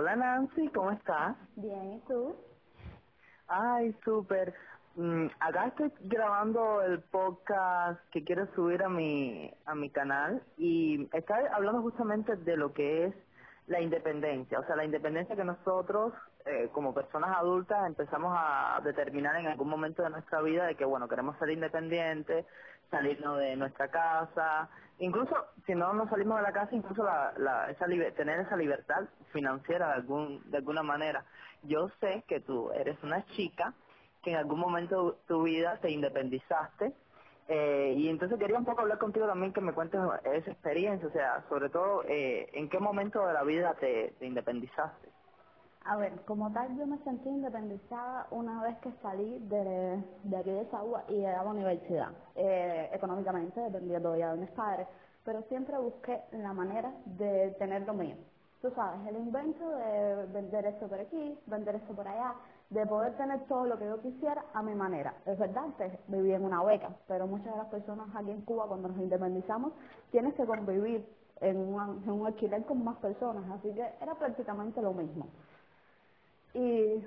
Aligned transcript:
Hola 0.00 0.16
Nancy, 0.16 0.66
¿cómo 0.68 0.92
estás? 0.92 1.36
Bien, 1.56 1.92
¿y 1.92 2.00
tú? 2.08 2.34
Ay, 3.48 3.94
súper. 4.02 4.54
Mm, 4.96 5.26
acá 5.40 5.66
estoy 5.66 5.92
grabando 6.00 6.80
el 6.80 7.02
podcast 7.02 8.00
que 8.10 8.24
quiero 8.24 8.46
subir 8.54 8.82
a 8.82 8.88
mi 8.88 9.52
a 9.66 9.74
mi 9.74 9.90
canal 9.90 10.42
y 10.56 11.06
está 11.12 11.36
hablando 11.52 11.82
justamente 11.82 12.34
de 12.34 12.56
lo 12.56 12.72
que 12.72 13.08
es 13.08 13.14
la 13.66 13.82
independencia, 13.82 14.58
o 14.58 14.64
sea, 14.64 14.74
la 14.74 14.86
independencia 14.86 15.36
que 15.36 15.44
nosotros 15.44 16.14
eh, 16.50 16.68
como 16.72 16.92
personas 16.92 17.36
adultas 17.36 17.86
empezamos 17.86 18.34
a 18.36 18.80
determinar 18.84 19.36
en 19.36 19.46
algún 19.46 19.68
momento 19.68 20.02
de 20.02 20.10
nuestra 20.10 20.42
vida 20.42 20.66
de 20.66 20.74
que, 20.74 20.84
bueno, 20.84 21.08
queremos 21.08 21.38
ser 21.38 21.50
independientes, 21.50 22.46
salirnos 22.90 23.38
de 23.38 23.56
nuestra 23.56 23.88
casa, 23.88 24.68
incluso 24.98 25.34
si 25.66 25.74
no 25.74 25.92
nos 25.92 26.10
salimos 26.10 26.38
de 26.38 26.42
la 26.42 26.52
casa, 26.52 26.74
incluso 26.74 27.04
la, 27.04 27.32
la, 27.38 27.70
esa 27.70 27.86
tener 28.16 28.40
esa 28.40 28.56
libertad 28.56 29.04
financiera 29.32 29.88
de, 29.88 29.94
algún, 29.94 30.50
de 30.50 30.58
alguna 30.58 30.82
manera. 30.82 31.24
Yo 31.62 31.88
sé 32.00 32.24
que 32.26 32.40
tú 32.40 32.70
eres 32.72 33.02
una 33.02 33.24
chica 33.36 33.72
que 34.22 34.32
en 34.32 34.36
algún 34.36 34.60
momento 34.60 35.12
de 35.12 35.18
tu 35.26 35.42
vida 35.44 35.78
te 35.80 35.90
independizaste 35.90 36.92
eh, 37.52 37.94
y 37.96 38.08
entonces 38.08 38.38
quería 38.38 38.58
un 38.58 38.64
poco 38.64 38.82
hablar 38.82 38.98
contigo 38.98 39.26
también 39.26 39.52
que 39.52 39.60
me 39.60 39.72
cuentes 39.72 40.00
esa 40.22 40.52
experiencia, 40.52 41.08
o 41.08 41.10
sea, 41.10 41.44
sobre 41.48 41.68
todo 41.68 42.04
eh, 42.04 42.48
en 42.52 42.68
qué 42.68 42.78
momento 42.78 43.26
de 43.26 43.32
la 43.32 43.42
vida 43.42 43.74
te, 43.74 44.14
independizaste. 44.20 45.09
A 45.84 45.96
ver, 45.96 46.12
como 46.26 46.52
tal 46.52 46.76
yo 46.76 46.86
me 46.86 46.98
sentí 46.98 47.28
independizada 47.28 48.26
una 48.30 48.62
vez 48.62 48.76
que 48.78 48.92
salí 49.02 49.38
de, 49.48 50.04
de 50.24 50.36
aquí 50.36 50.50
de 50.50 50.66
Sagua 50.70 51.04
y 51.08 51.24
a 51.24 51.42
la 51.42 51.50
universidad. 51.50 52.12
Eh, 52.34 52.90
económicamente 52.92 53.60
dependía 53.60 54.00
todavía 54.00 54.32
de 54.32 54.40
mis 54.40 54.50
padres, 54.50 54.86
pero 55.24 55.42
siempre 55.48 55.78
busqué 55.78 56.20
la 56.32 56.52
manera 56.52 56.92
de 57.06 57.50
tener 57.58 57.82
lo 57.82 57.94
mío 57.94 58.16
tú 58.60 58.70
sabes, 58.74 59.06
el 59.08 59.16
invento 59.16 59.68
de 59.70 60.26
vender 60.26 60.66
esto 60.66 60.86
por 60.86 61.00
aquí, 61.00 61.38
vender 61.46 61.76
esto 61.76 61.94
por 61.94 62.06
allá, 62.06 62.34
de 62.68 62.86
poder 62.86 63.16
tener 63.16 63.40
todo 63.46 63.64
lo 63.66 63.78
que 63.78 63.86
yo 63.86 64.00
quisiera 64.00 64.44
a 64.52 64.62
mi 64.62 64.74
manera. 64.74 65.14
Es 65.26 65.38
verdad, 65.38 65.64
que 65.78 65.98
viví 66.08 66.32
en 66.32 66.44
una 66.44 66.62
beca, 66.62 66.90
pero 67.08 67.26
muchas 67.26 67.52
de 67.52 67.56
las 67.56 67.68
personas 67.68 68.08
aquí 68.14 68.30
en 68.30 68.42
Cuba 68.42 68.66
cuando 68.68 68.88
nos 68.88 68.98
independizamos 68.98 69.72
tienes 70.10 70.34
que 70.34 70.44
convivir 70.44 71.06
en, 71.40 71.56
un 71.56 72.26
alquiler 72.26 72.64
con 72.64 72.84
más 72.84 72.96
personas, 72.98 73.44
así 73.50 73.72
que 73.72 73.86
era 74.00 74.14
prácticamente 74.14 74.82
lo 74.82 74.92
mismo. 74.92 75.26
Y, 76.54 77.04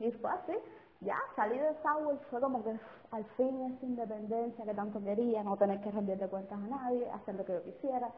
y 0.00 0.12
fue 0.20 0.30
así, 0.30 0.52
ya 1.00 1.16
salí 1.34 1.58
de 1.58 1.70
y 1.70 2.18
fue 2.30 2.40
como 2.40 2.62
que 2.64 2.78
al 3.10 3.24
fin 3.36 3.72
esa 3.72 3.86
independencia 3.86 4.64
que 4.64 4.74
tanto 4.74 5.02
quería, 5.02 5.42
no 5.42 5.56
tener 5.56 5.80
que 5.80 5.90
rendirle 5.90 6.28
cuentas 6.28 6.58
a 6.58 6.66
nadie, 6.66 7.10
hacer 7.10 7.34
lo 7.34 7.44
que 7.44 7.52
yo 7.52 7.62
quisiera. 7.62 8.10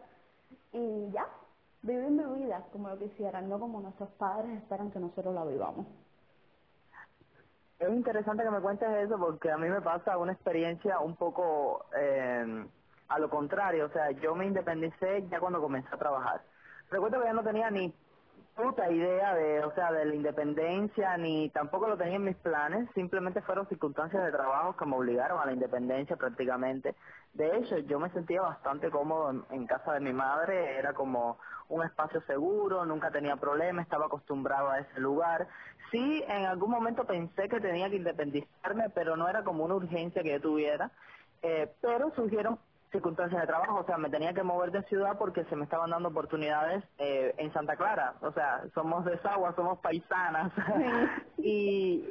Y 0.73 1.11
ya, 1.11 1.27
vivir 1.83 2.11
mi 2.11 2.25
vida 2.41 2.65
como 2.73 2.89
lo 2.89 2.99
quisieran, 2.99 3.49
no 3.49 3.59
como 3.59 3.81
nuestros 3.81 4.11
padres 4.11 4.59
esperan 4.59 4.91
que 4.91 5.01
nosotros 5.01 5.35
la 5.35 5.45
vivamos. 5.45 5.87
Es 7.79 7.89
interesante 7.91 8.43
que 8.43 8.51
me 8.51 8.61
cuentes 8.61 8.89
eso 8.89 9.17
porque 9.19 9.53
a 9.53 9.57
mí 9.57 9.69
me 9.69 9.81
pasa 9.81 10.19
una 10.19 10.33
experiencia 10.33 10.99
un 10.99 11.15
poco 11.15 11.87
eh, 11.97 12.67
a 13.09 13.19
lo 13.19 13.31
contrario, 13.31 13.87
o 13.87 13.91
sea, 13.91 14.11
yo 14.11 14.35
me 14.35 14.47
independicé 14.47 15.27
ya 15.29 15.39
cuando 15.39 15.61
comencé 15.61 15.89
a 15.93 15.99
trabajar. 15.99 16.43
Recuerdo 16.91 17.21
que 17.21 17.27
ya 17.27 17.33
no 17.33 17.45
tenía 17.45 17.71
ni 17.71 17.95
puta 18.59 18.91
idea 18.91 19.35
de, 19.37 19.65
o 19.65 19.73
sea, 19.73 19.93
de 19.93 20.05
la 20.05 20.15
independencia, 20.17 21.17
ni 21.17 21.49
tampoco 21.51 21.87
lo 21.87 21.97
tenía 21.97 22.17
en 22.17 22.25
mis 22.25 22.37
planes, 22.37 22.89
simplemente 22.93 23.41
fueron 23.43 23.69
circunstancias 23.69 24.25
de 24.25 24.33
trabajo 24.33 24.77
que 24.77 24.85
me 24.85 24.97
obligaron 24.97 25.39
a 25.39 25.47
la 25.47 25.53
independencia 25.53 26.17
prácticamente. 26.17 26.97
De 27.35 27.57
hecho, 27.57 27.79
yo 27.79 28.01
me 28.01 28.11
sentía 28.11 28.43
bastante 28.43 28.91
cómodo 28.91 29.47
en, 29.51 29.67
casa 29.69 29.93
de 29.93 30.01
mi 30.01 30.13
madre, 30.13 30.77
era 30.77 30.93
como 30.93 31.39
un 31.69 31.85
espacio 31.85 32.21
seguro, 32.23 32.85
nunca 32.85 33.13
tenía 33.13 33.37
problemas, 33.37 33.85
estaba 33.85 34.07
acostumbrado 34.07 34.71
a 34.71 34.81
ese 34.81 34.99
lugar. 34.99 35.47
Sí, 35.93 36.25
en 36.27 36.47
algún 36.47 36.71
momento 36.71 37.05
pensé 37.05 37.49
que 37.49 37.61
tenía 37.61 37.89
que 37.89 37.97
independizarme, 37.97 38.91
pero 38.91 39.17
no 39.17 39.29
era 39.29 39.45
como 39.45 39.65
una 39.65 39.77
urgencia 39.77 40.25
que 40.25 40.33
yo 40.33 40.41
tuviera. 40.41 40.91
Eh, 41.43 41.73
pero 41.81 42.11
surgieron 42.17 42.59
circunstancias 42.91 43.41
de 43.41 43.47
trabajo, 43.47 43.81
o 43.81 43.85
sea, 43.85 43.99
me 43.99 44.11
tenía 44.11 44.33
que 44.33 44.43
mover 44.43 44.71
de 44.71 44.83
ciudad 44.85 45.17
porque 45.19 45.45
se 45.45 45.57
me 45.57 45.65
estaban 45.65 45.91
dando 45.91 46.09
oportunidades 46.09 46.85
eh, 46.99 47.35
en 47.39 47.53
Santa 47.53 47.77
Clara, 47.77 48.15
o 48.21 48.33
sea, 48.33 48.63
somos 48.75 49.05
de 49.05 49.19
Sagua, 49.19 49.55
somos 49.55 49.79
paisanas, 49.79 50.53
y, 51.39 52.09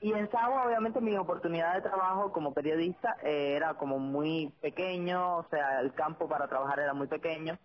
y 0.00 0.12
en 0.12 0.30
Sagua 0.30 0.66
obviamente 0.66 1.00
mi 1.00 1.16
oportunidad 1.16 1.74
de 1.74 1.82
trabajo 1.82 2.32
como 2.32 2.54
periodista 2.54 3.16
eh, 3.22 3.54
era 3.56 3.74
como 3.74 3.98
muy 3.98 4.52
pequeño, 4.60 5.38
o 5.38 5.46
sea, 5.50 5.80
el 5.80 5.92
campo 5.94 6.28
para 6.28 6.48
trabajar 6.48 6.80
era 6.80 6.94
muy 6.94 7.06
pequeño, 7.06 7.58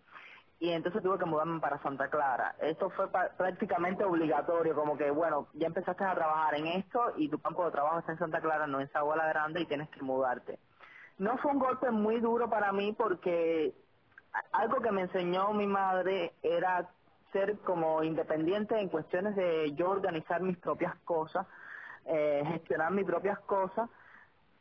y 0.60 0.72
entonces 0.72 1.02
tuve 1.02 1.18
que 1.18 1.26
mudarme 1.26 1.62
para 1.62 1.82
Santa 1.82 2.10
Clara. 2.10 2.54
Esto 2.60 2.90
fue 2.90 3.08
prácticamente 3.10 4.04
obligatorio, 4.04 4.76
como 4.76 4.98
que, 4.98 5.10
bueno, 5.10 5.48
ya 5.54 5.68
empezaste 5.68 6.04
a 6.04 6.14
trabajar 6.14 6.56
en 6.56 6.68
esto 6.68 7.14
y 7.16 7.30
tu 7.30 7.40
campo 7.40 7.64
de 7.66 7.72
trabajo 7.72 8.00
está 8.00 8.12
en 8.12 8.20
Santa 8.20 8.42
Clara, 8.42 8.68
no 8.68 8.82
en 8.82 8.92
Sagua 8.92 9.16
la 9.16 9.28
Grande, 9.30 9.62
y 9.62 9.66
tienes 9.66 9.90
que 9.90 10.02
mudarte. 10.02 10.60
No 11.20 11.38
fue 11.38 11.52
un 11.52 11.60
golpe 11.60 11.92
muy 11.92 12.20
duro 12.22 12.50
para 12.50 12.72
mí 12.72 12.94
porque 12.98 13.74
algo 14.54 14.80
que 14.82 14.92
me 14.92 15.02
enseñó 15.02 15.54
mi 15.54 15.68
madre 15.68 16.34
era 16.42 16.90
ser 17.34 17.58
como 17.60 18.04
independiente 18.04 18.80
en 18.80 18.88
cuestiones 18.88 19.36
de 19.36 19.74
yo 19.74 19.90
organizar 19.90 20.42
mis 20.42 20.58
propias 20.58 20.96
cosas, 21.04 21.46
eh, 22.06 22.42
gestionar 22.48 22.92
mis 22.92 23.06
propias 23.06 23.38
cosas, 23.40 23.90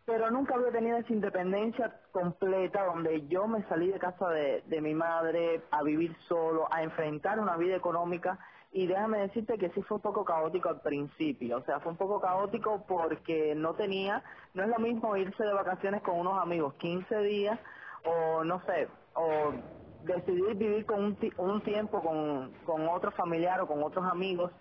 pero 0.04 0.30
nunca 0.30 0.56
había 0.56 0.72
tenido 0.72 0.96
esa 0.98 1.12
independencia 1.12 2.00
completa 2.10 2.84
donde 2.86 3.26
yo 3.28 3.46
me 3.46 3.62
salí 3.68 3.92
de 3.92 4.00
casa 4.00 4.28
de, 4.30 4.62
de 4.66 4.80
mi 4.80 4.94
madre 4.94 5.62
a 5.70 5.82
vivir 5.84 6.16
solo, 6.26 6.66
a 6.72 6.82
enfrentar 6.82 7.38
una 7.38 7.56
vida 7.56 7.76
económica 7.76 8.38
y 8.78 8.86
déjame 8.86 9.18
decirte 9.18 9.58
que 9.58 9.70
sí 9.70 9.82
fue 9.82 9.96
un 9.96 10.02
poco 10.02 10.24
caótico 10.24 10.68
al 10.68 10.80
principio, 10.80 11.56
o 11.56 11.62
sea, 11.62 11.80
fue 11.80 11.90
un 11.90 11.98
poco 11.98 12.20
caótico 12.20 12.84
porque 12.86 13.52
no 13.56 13.74
tenía, 13.74 14.22
no 14.54 14.62
es 14.62 14.68
lo 14.68 14.78
mismo 14.78 15.16
irse 15.16 15.42
de 15.42 15.52
vacaciones 15.52 16.00
con 16.00 16.16
unos 16.16 16.40
amigos 16.40 16.74
15 16.74 17.18
días 17.22 17.58
o 18.04 18.44
no 18.44 18.62
sé, 18.66 18.86
o 19.14 19.52
decidir 20.04 20.54
vivir 20.54 20.86
con 20.86 21.02
un, 21.02 21.18
un 21.38 21.60
tiempo 21.62 22.00
con, 22.00 22.52
con 22.64 22.88
otro 22.88 23.10
familiar 23.10 23.60
o 23.60 23.66
con 23.66 23.82
otros 23.82 24.04
amigos 24.06 24.52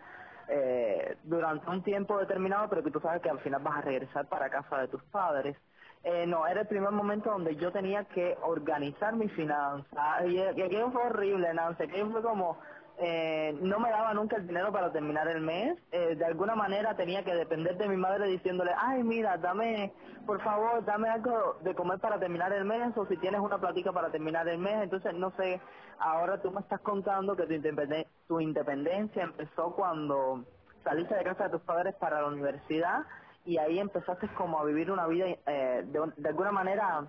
eh, 0.47 1.16
durante 1.23 1.69
un 1.69 1.84
tiempo 1.84 2.17
determinado, 2.17 2.67
pero 2.69 2.81
que 2.84 2.89
tú 2.89 2.99
sabes 2.99 3.22
que 3.22 3.29
al 3.29 3.39
final 3.41 3.61
vas 3.61 3.78
a 3.78 3.81
regresar 3.81 4.28
para 4.28 4.49
casa 4.49 4.79
de 4.79 4.88
tus 4.88 5.03
padres. 5.11 5.55
Eh, 6.03 6.25
no, 6.25 6.47
era 6.47 6.61
el 6.61 6.67
primer 6.67 6.91
momento 6.91 7.29
donde 7.29 7.55
yo 7.57 7.72
tenía 7.72 8.05
que 8.05 8.35
organizar 8.41 9.16
mi 9.16 9.28
finanzas. 9.29 10.25
Y, 10.25 10.38
y 10.38 10.41
aquello 10.41 10.89
fue 10.89 11.03
horrible, 11.03 11.53
Nancy. 11.53 11.84
Aquello 11.84 12.09
fue 12.11 12.23
como, 12.23 12.57
eh, 13.00 13.56
no 13.62 13.80
me 13.80 13.91
daba 13.91 14.13
nunca 14.13 14.38
el 14.38 14.47
dinero 14.47 14.72
para 14.72 14.91
terminar 14.91 15.28
el 15.28 15.41
mes. 15.41 15.78
Eh, 15.91 16.16
de 16.16 16.25
alguna 16.25 16.56
manera 16.56 16.96
tenía 16.96 17.24
que 17.24 17.34
depender 17.34 17.78
de 17.78 17.88
mi 17.88 17.97
madre 17.97 18.28
diciéndole, 18.28 18.72
ay, 18.75 19.03
mira, 19.03 19.38
dame, 19.38 19.94
por 20.25 20.41
favor, 20.41 20.84
dame 20.84 21.09
algo 21.09 21.58
de 21.62 21.75
comer 21.75 22.00
para 22.00 22.19
terminar 22.19 22.52
el 22.53 22.66
mes 22.66 22.97
o 22.97 23.06
si 23.06 23.18
tienes 23.18 23.40
una 23.40 23.59
platica 23.59 23.91
para 23.91 24.09
terminar 24.09 24.47
el 24.47 24.58
mes. 24.58 24.81
Entonces, 24.81 25.13
no 25.13 25.31
sé, 25.38 25.62
ahora 26.00 26.41
tú 26.41 26.52
me 26.52 26.62
estás 26.62 26.81
contando 26.81 27.35
que 27.35 27.46
tu, 27.46 27.53
independencia, 27.53 28.12
tu 28.28 28.41
independencia 28.41 29.24
empezó 29.24 29.75
cuando 29.75 30.44
saliste 30.84 31.16
de 31.16 31.24
casa 31.24 31.46
de 31.46 31.50
tus 31.52 31.62
padres 31.62 31.94
para 31.96 32.22
la 32.22 32.28
universidad 32.28 33.06
y 33.46 33.58
ahí 33.59 33.79
empezaste 33.79 34.28
como 34.29 34.59
a 34.59 34.66
vivir 34.66 34.91
una 34.91 35.08
vida 35.08 35.25
eh, 35.46 35.85
de 35.85 36.29
alguna 36.29 36.52
manera 36.52 37.08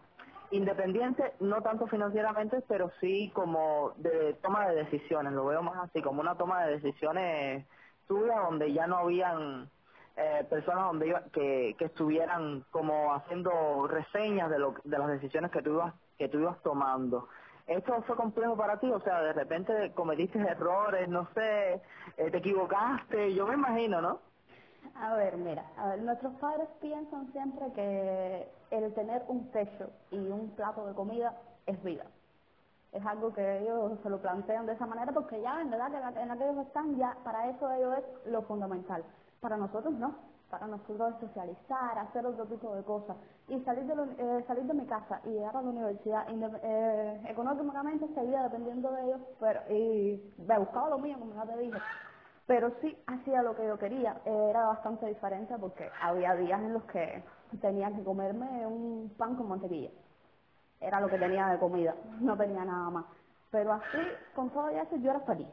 Independiente, 0.51 1.35
no 1.41 1.61
tanto 1.61 1.87
financieramente, 1.87 2.63
pero 2.67 2.91
sí 3.01 3.31
como 3.35 3.93
de 3.97 4.35
toma 4.43 4.69
de 4.69 4.77
decisiones, 4.77 5.33
lo 5.35 5.45
veo 5.45 5.63
más 5.63 5.77
así, 5.85 6.01
como 6.01 6.23
una 6.23 6.37
toma 6.37 6.65
de 6.65 6.79
decisiones 6.79 7.67
tuya 8.07 8.41
donde 8.41 8.73
ya 8.73 8.87
no 8.87 8.97
habían 8.97 9.69
eh, 10.17 10.47
personas 10.49 10.87
donde 10.87 11.09
iba, 11.09 11.25
que, 11.33 11.77
que 11.79 11.85
estuvieran 11.85 12.65
como 12.71 13.13
haciendo 13.15 13.87
reseñas 13.89 14.51
de, 14.51 14.59
lo, 14.59 14.75
de 14.85 14.99
las 14.99 15.09
decisiones 15.09 15.51
que 15.51 15.61
tú 15.61 15.75
ibas, 15.75 15.95
que 16.17 16.29
tú 16.29 16.39
ibas 16.39 16.61
tomando. 16.63 17.29
¿Esto 17.67 18.03
fue 18.07 18.17
complejo 18.17 18.57
para 18.57 18.81
ti? 18.81 18.91
O 18.91 19.01
sea, 19.01 19.21
de 19.21 19.35
repente 19.35 19.93
cometiste 19.95 20.39
errores, 20.39 21.07
no 21.11 21.29
sé, 21.35 21.83
eh, 22.17 22.31
te 22.31 22.39
equivocaste, 22.39 23.35
yo 23.35 23.47
me 23.47 23.55
imagino, 23.55 24.01
¿no? 24.01 24.28
A 25.01 25.15
ver, 25.15 25.37
mira, 25.37 25.65
nuestros 26.01 26.35
padres 26.35 26.69
piensan 26.81 27.31
siempre 27.31 27.73
que 27.73 28.49
el 28.71 28.93
tener 28.95 29.23
un 29.29 29.49
techo 29.53 29.91
y 30.11 30.19
un 30.19 30.51
plato 30.57 30.85
de 30.87 30.95
comida 30.95 31.35
es 31.67 31.81
vida. 31.85 32.05
Es 32.91 33.05
algo 33.07 33.33
que 33.33 33.61
ellos 33.61 33.93
se 34.03 34.11
lo 34.11 34.21
plantean 34.21 34.67
de 34.67 34.73
esa 34.73 34.87
manera 34.87 35.13
porque 35.13 35.41
ya 35.41 35.61
en 35.61 35.71
verdad 35.71 35.91
que 35.91 36.21
en 36.21 36.29
la 36.29 36.37
que 36.37 36.49
ellos 36.49 36.67
están 36.67 36.97
ya 36.97 37.17
para 37.23 37.49
eso 37.49 37.71
ellos 37.71 37.95
es 37.99 38.33
lo 38.33 38.43
fundamental. 38.43 39.05
Para 39.41 39.57
nosotros 39.57 39.93
no, 39.95 40.17
para 40.51 40.67
nosotros 40.67 41.15
socializar, 41.21 41.99
hacer 41.99 42.27
otro 42.27 42.47
tipo 42.47 42.75
de 42.75 42.83
cosas 42.83 43.17
y 43.47 43.61
salir 43.61 43.85
de, 43.85 43.95
eh, 44.19 44.45
salir 44.49 44.65
de 44.65 44.75
mi 44.75 44.87
casa 44.87 45.21
y 45.25 45.29
llegar 45.29 45.57
a 45.57 45.63
la 45.63 45.69
universidad 45.69 46.27
eh, 46.29 47.21
económicamente 47.29 48.09
seguía 48.15 48.43
dependiendo 48.43 48.91
de 48.91 49.05
ellos, 49.05 49.21
pero 49.39 49.61
y 49.71 50.35
me 50.39 50.59
buscaba 50.59 50.89
lo 50.91 50.99
mío 50.99 51.17
como 51.21 51.35
ya 51.35 51.45
te 51.45 51.59
dije 51.59 51.79
pero 52.49 52.73
sí 52.81 52.97
hacía 53.07 53.43
lo 53.43 53.55
que 53.55 53.67
yo 53.67 53.79
quería. 53.79 54.17
Era 54.25 54.67
bastante 54.69 55.07
diferente 55.07 55.55
porque 55.61 55.89
había 56.01 56.35
días 56.35 56.61
en 56.61 56.73
los 56.73 56.83
que 56.85 57.23
tenía 57.61 57.93
que 57.95 58.03
comerme 58.03 58.67
un 58.67 59.15
pan 59.19 59.37
con 59.37 59.51
mantequilla. 59.51 59.91
Era 60.81 60.99
lo 61.01 61.09
que 61.09 61.19
tenía 61.19 61.49
de 61.49 61.59
comida, 61.59 61.95
no 62.21 62.37
tenía 62.39 62.65
nada 62.65 62.89
más. 62.89 63.05
Pero 63.51 63.75
así, 63.75 63.99
con 64.35 64.49
todo 64.51 64.71
eso, 64.71 64.97
yo 64.97 65.11
era 65.11 65.21
feliz. 65.21 65.49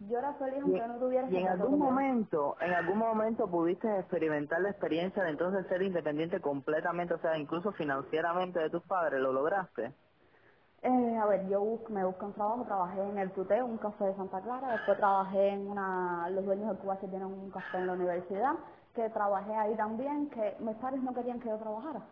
Yo 0.00 0.18
era 0.18 0.34
feliz 0.34 0.58
aunque 0.60 0.88
no 0.88 0.98
tuviera 0.98 1.30
Y 1.30 1.36
en 1.36 1.46
algún 1.46 1.78
momento, 1.78 2.56
en 2.60 2.72
algún 2.72 2.98
momento 2.98 3.48
pudiste 3.48 3.86
experimentar 4.00 4.60
la 4.60 4.70
experiencia 4.70 5.22
de 5.22 5.30
entonces 5.30 5.68
ser 5.68 5.82
independiente 5.82 6.40
completamente, 6.40 7.14
o 7.14 7.20
sea, 7.20 7.38
incluso 7.38 7.70
financieramente 7.72 8.58
de 8.58 8.70
tus 8.70 8.82
padres, 8.82 9.20
¿lo 9.20 9.32
lograste? 9.32 9.92
Eh, 10.82 11.16
a 11.16 11.26
ver, 11.26 11.46
yo 11.48 11.78
me 11.90 12.04
busqué 12.04 12.24
un 12.24 12.32
trabajo, 12.32 12.64
trabajé 12.64 13.00
en 13.08 13.16
el 13.16 13.30
Tuteo, 13.30 13.66
un 13.66 13.78
café 13.78 14.06
de 14.06 14.16
Santa 14.16 14.40
Clara, 14.40 14.72
después 14.72 14.98
trabajé 14.98 15.50
en 15.50 15.70
una, 15.70 16.28
los 16.30 16.44
dueños 16.44 16.70
de 16.70 16.76
Cuba 16.78 16.98
que 16.98 17.06
tienen 17.06 17.28
un 17.28 17.50
café 17.52 17.78
en 17.78 17.86
la 17.86 17.92
universidad, 17.92 18.54
que 18.92 19.08
trabajé 19.10 19.54
ahí 19.54 19.76
también, 19.76 20.28
que 20.30 20.56
mis 20.58 20.74
padres 20.78 21.00
no 21.04 21.14
querían 21.14 21.38
que 21.38 21.50
yo 21.50 21.56
trabajara, 21.58 22.02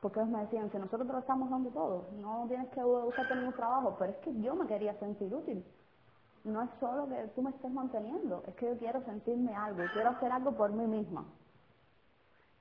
porque 0.00 0.18
ellos 0.18 0.32
me 0.32 0.40
decían 0.40 0.68
que 0.68 0.80
nosotros 0.80 1.06
te 1.06 1.12
lo 1.12 1.20
estamos 1.20 1.48
dando 1.48 1.70
todo, 1.70 2.06
no 2.20 2.44
tienes 2.48 2.68
que 2.70 2.82
buscarte 2.82 3.36
ningún 3.36 3.52
trabajo, 3.54 3.94
pero 4.00 4.10
es 4.10 4.18
que 4.18 4.40
yo 4.40 4.56
me 4.56 4.66
quería 4.66 4.98
sentir 4.98 5.32
útil. 5.32 5.64
No 6.42 6.62
es 6.62 6.70
solo 6.80 7.08
que 7.08 7.28
tú 7.36 7.42
me 7.42 7.50
estés 7.50 7.70
manteniendo, 7.70 8.42
es 8.48 8.54
que 8.56 8.66
yo 8.66 8.78
quiero 8.78 9.00
sentirme 9.04 9.54
algo, 9.54 9.84
quiero 9.92 10.10
hacer 10.10 10.32
algo 10.32 10.56
por 10.56 10.72
mí 10.72 10.86
misma. 10.88 11.24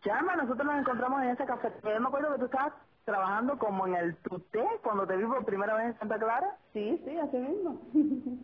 Chama, 0.02 0.36
nosotros 0.36 0.68
nos 0.68 0.80
encontramos 0.82 1.24
en 1.24 1.30
ese 1.30 1.46
café. 1.46 1.74
Yo 1.84 2.00
me 2.00 2.08
acuerdo 2.08 2.34
que 2.34 2.40
tú 2.40 2.46
estabas 2.46 2.74
trabajando 3.08 3.58
como 3.58 3.88
en 3.88 3.96
el 3.96 4.18
tuté 4.18 4.66
cuando 4.84 5.08
te 5.08 5.16
vi 5.16 5.24
por 5.24 5.46
primera 5.46 5.76
vez 5.76 5.86
en 5.86 6.00
Santa 6.00 6.20
Clara. 6.20 6.58
Sí, 6.74 7.02
sí, 7.06 7.18
así 7.18 7.38
mismo. 7.38 7.82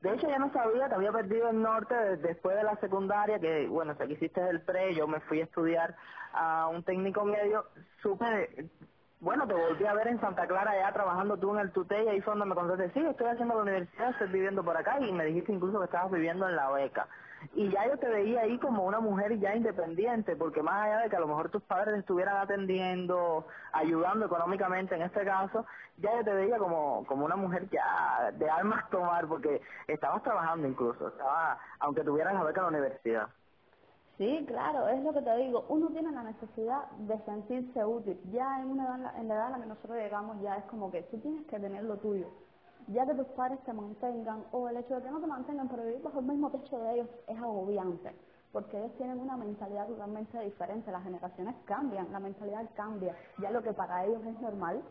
De 0.00 0.14
hecho, 0.14 0.28
ya 0.28 0.38
no 0.38 0.52
sabía, 0.52 0.88
te 0.88 0.94
había 0.94 1.10
perdido 1.10 1.50
el 1.50 1.60
norte 1.60 1.94
después 2.18 2.56
de 2.56 2.62
la 2.62 2.76
secundaria, 2.76 3.40
que 3.40 3.66
bueno, 3.66 3.96
si 3.96 4.04
aquí 4.04 4.12
hiciste 4.12 4.40
el 4.48 4.60
pre, 4.60 4.94
yo 4.94 5.08
me 5.08 5.18
fui 5.20 5.40
a 5.40 5.44
estudiar 5.44 5.96
a 6.32 6.68
un 6.68 6.84
técnico 6.84 7.24
medio, 7.24 7.64
supe, 8.02 8.68
bueno, 9.20 9.46
te 9.46 9.54
volví 9.54 9.84
a 9.86 9.94
ver 9.94 10.08
en 10.08 10.20
Santa 10.20 10.46
Clara 10.46 10.72
ya 10.78 10.92
trabajando 10.92 11.36
tú 11.36 11.54
en 11.54 11.60
el 11.60 11.72
tuté 11.72 12.04
y 12.04 12.08
ahí 12.08 12.20
fue 12.20 12.32
donde 12.32 12.46
me 12.46 12.54
contaste, 12.54 12.90
sí, 12.90 13.06
estoy 13.06 13.28
haciendo 13.28 13.54
la 13.54 13.62
universidad, 13.62 14.10
estoy 14.10 14.28
viviendo 14.28 14.62
por 14.62 14.76
acá 14.76 14.98
y 15.00 15.12
me 15.12 15.24
dijiste 15.24 15.52
incluso 15.52 15.78
que 15.78 15.86
estabas 15.86 16.10
viviendo 16.10 16.48
en 16.48 16.56
la 16.56 16.70
beca 16.70 17.08
y 17.54 17.70
ya 17.70 17.86
yo 17.86 17.98
te 17.98 18.08
veía 18.08 18.42
ahí 18.42 18.58
como 18.58 18.84
una 18.84 19.00
mujer 19.00 19.38
ya 19.38 19.54
independiente, 19.54 20.36
porque 20.36 20.62
más 20.62 20.84
allá 20.86 21.00
de 21.00 21.10
que 21.10 21.16
a 21.16 21.20
lo 21.20 21.28
mejor 21.28 21.50
tus 21.50 21.62
padres 21.62 21.98
estuvieran 21.98 22.36
atendiendo, 22.36 23.46
ayudando 23.72 24.26
económicamente 24.26 24.94
en 24.94 25.02
este 25.02 25.24
caso, 25.24 25.66
ya 25.98 26.14
yo 26.16 26.24
te 26.24 26.34
veía 26.34 26.58
como, 26.58 27.04
como 27.06 27.24
una 27.24 27.36
mujer 27.36 27.68
ya 27.70 28.30
de 28.32 28.48
almas 28.50 28.88
tomar, 28.90 29.26
porque 29.26 29.60
estabas 29.86 30.22
trabajando 30.22 30.66
incluso, 30.66 31.08
estaba, 31.08 31.58
aunque 31.80 32.02
tuvieras 32.02 32.34
la 32.34 32.44
beca 32.44 32.60
en 32.60 32.72
la 32.72 32.78
universidad. 32.78 33.28
Sí, 34.18 34.44
claro, 34.46 34.88
es 34.88 35.02
lo 35.02 35.12
que 35.12 35.20
te 35.20 35.36
digo, 35.36 35.66
uno 35.68 35.88
tiene 35.88 36.10
la 36.10 36.22
necesidad 36.22 36.90
de 36.92 37.18
sentirse 37.24 37.84
útil, 37.84 38.18
ya 38.32 38.60
en, 38.60 38.70
una 38.70 38.84
edad, 38.84 39.20
en 39.20 39.28
la 39.28 39.34
edad 39.34 39.46
a 39.46 39.50
la 39.50 39.60
que 39.60 39.66
nosotros 39.66 39.98
llegamos 39.98 40.40
ya 40.40 40.56
es 40.56 40.64
como 40.64 40.90
que 40.90 41.02
tú 41.02 41.18
tienes 41.18 41.46
que 41.46 41.60
tener 41.60 41.84
lo 41.84 41.98
tuyo. 41.98 42.26
Ya 42.88 43.04
que 43.04 43.14
tus 43.14 43.26
padres 43.28 43.58
te 43.64 43.72
mantengan 43.72 44.44
o 44.52 44.68
el 44.68 44.76
hecho 44.78 44.94
de 44.94 45.02
que 45.02 45.10
no 45.10 45.20
te 45.20 45.26
mantengan 45.26 45.68
pero 45.68 45.82
vivir 45.84 46.02
bajo 46.02 46.20
el 46.20 46.26
mismo 46.26 46.50
techo 46.50 46.78
de 46.78 46.94
ellos 46.94 47.08
es 47.26 47.36
agobiante 47.36 48.14
porque 48.56 48.78
ellos 48.78 48.96
tienen 48.96 49.20
una 49.20 49.36
mentalidad 49.36 49.86
totalmente 49.86 50.40
diferente, 50.40 50.90
las 50.90 51.02
generaciones 51.02 51.54
cambian, 51.66 52.10
la 52.10 52.18
mentalidad 52.18 52.64
cambia, 52.74 53.14
ya 53.36 53.50
lo 53.50 53.62
que 53.62 53.74
para 53.74 54.06
ellos 54.06 54.24
es 54.24 54.40
normal, 54.40 54.82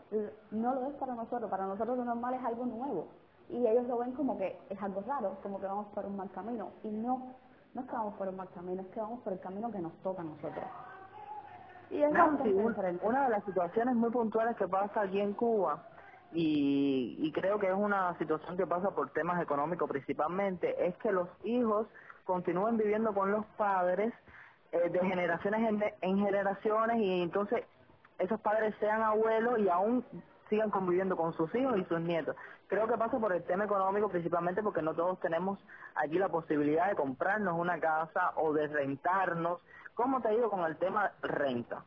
no 0.52 0.72
lo 0.72 0.86
es 0.86 0.94
para 0.94 1.16
nosotros, 1.16 1.50
para 1.50 1.66
nosotros 1.66 1.98
lo 1.98 2.04
normal 2.04 2.34
es 2.34 2.44
algo 2.44 2.64
nuevo. 2.64 3.08
Y 3.48 3.66
ellos 3.66 3.84
lo 3.88 3.98
ven 3.98 4.12
como 4.12 4.38
que 4.38 4.56
es 4.70 4.80
algo 4.80 5.00
raro, 5.00 5.38
como 5.42 5.58
que 5.58 5.66
vamos 5.66 5.86
por 5.88 6.06
un 6.06 6.16
mal 6.16 6.30
camino. 6.30 6.70
Y 6.84 6.90
no, 6.90 7.34
no 7.76 7.82
es 7.82 7.88
que 7.88 7.94
vamos 7.94 8.14
por 8.14 8.26
un 8.26 8.36
mal 8.36 8.48
camino, 8.54 8.80
es 8.80 8.88
que 8.88 9.00
vamos 9.00 9.20
por 9.20 9.34
el 9.34 9.40
camino 9.40 9.70
que 9.70 9.78
nos 9.78 9.92
toca 10.02 10.22
a 10.22 10.24
nosotros. 10.24 10.64
Y 11.90 12.02
es 12.02 12.10
no, 12.10 12.38
una 13.02 13.24
de 13.24 13.30
las 13.30 13.44
situaciones 13.44 13.94
muy 13.94 14.10
puntuales 14.10 14.56
que 14.56 14.66
pasa 14.66 15.02
aquí 15.02 15.20
en 15.20 15.34
Cuba 15.34 15.86
y, 16.32 17.30
creo 17.32 17.58
que 17.58 17.68
es 17.68 17.74
una 17.74 18.16
situación 18.18 18.56
que 18.56 18.66
pasa 18.66 18.90
por 18.92 19.10
temas 19.10 19.42
económicos 19.42 19.90
principalmente, 19.90 20.86
es 20.86 20.96
que 20.96 21.12
los 21.12 21.28
hijos 21.44 21.86
continúen 22.24 22.78
viviendo 22.78 23.12
con 23.12 23.30
los 23.30 23.44
padres 23.58 24.12
eh, 24.72 24.88
de 24.88 24.98
generaciones 25.00 25.68
en, 25.68 25.84
en, 26.00 26.24
generaciones 26.24 26.96
y 26.98 27.22
entonces 27.22 27.62
esos 28.18 28.40
padres 28.40 28.74
sean 28.80 29.02
abuelos 29.02 29.58
y 29.58 29.68
aún 29.68 30.02
sigan 30.48 30.70
conviviendo 30.70 31.16
con 31.16 31.32
sus 31.34 31.54
hijos 31.54 31.78
y 31.78 31.84
sus 31.84 32.00
nietos. 32.00 32.36
Creo 32.68 32.86
que 32.86 32.96
pasa 32.96 33.18
por 33.18 33.32
el 33.32 33.44
tema 33.44 33.64
económico 33.64 34.08
principalmente 34.08 34.62
porque 34.62 34.82
no 34.82 34.94
todos 34.94 35.18
tenemos 35.20 35.58
aquí 35.94 36.18
la 36.18 36.28
posibilidad 36.28 36.88
de 36.88 36.96
comprarnos 36.96 37.58
una 37.58 37.78
casa 37.78 38.32
o 38.36 38.52
de 38.52 38.66
rentarnos. 38.66 39.60
¿Cómo 39.94 40.20
te 40.20 40.28
ha 40.28 40.34
ido 40.34 40.50
con 40.50 40.60
el 40.64 40.76
tema 40.76 41.12
renta? 41.22 41.84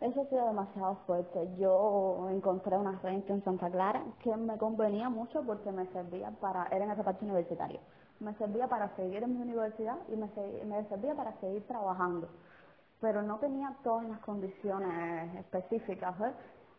Eso 0.00 0.20
ha 0.20 0.26
sido 0.26 0.46
demasiado 0.48 0.96
fuerte. 1.06 1.48
Yo 1.56 2.28
encontré 2.30 2.76
una 2.76 2.98
renta 3.00 3.32
en 3.32 3.42
Santa 3.44 3.70
Clara 3.70 4.02
que 4.22 4.36
me 4.36 4.58
convenía 4.58 5.08
mucho 5.08 5.42
porque 5.44 5.70
me 5.70 5.86
servía 5.92 6.30
para, 6.40 6.66
era 6.66 6.84
en 6.84 6.90
ese 6.90 7.04
parque 7.04 7.24
universitario, 7.24 7.80
me 8.20 8.34
servía 8.34 8.68
para 8.68 8.94
seguir 8.96 9.22
en 9.22 9.34
mi 9.34 9.42
universidad 9.42 9.96
y 10.08 10.16
me, 10.16 10.28
me 10.66 10.84
servía 10.88 11.14
para 11.14 11.32
seguir 11.40 11.66
trabajando. 11.66 12.28
Pero 13.00 13.22
no 13.22 13.38
tenía 13.38 13.74
todas 13.82 14.08
las 14.08 14.18
condiciones 14.20 15.34
específicas. 15.36 16.14
¿eh? 16.20 16.32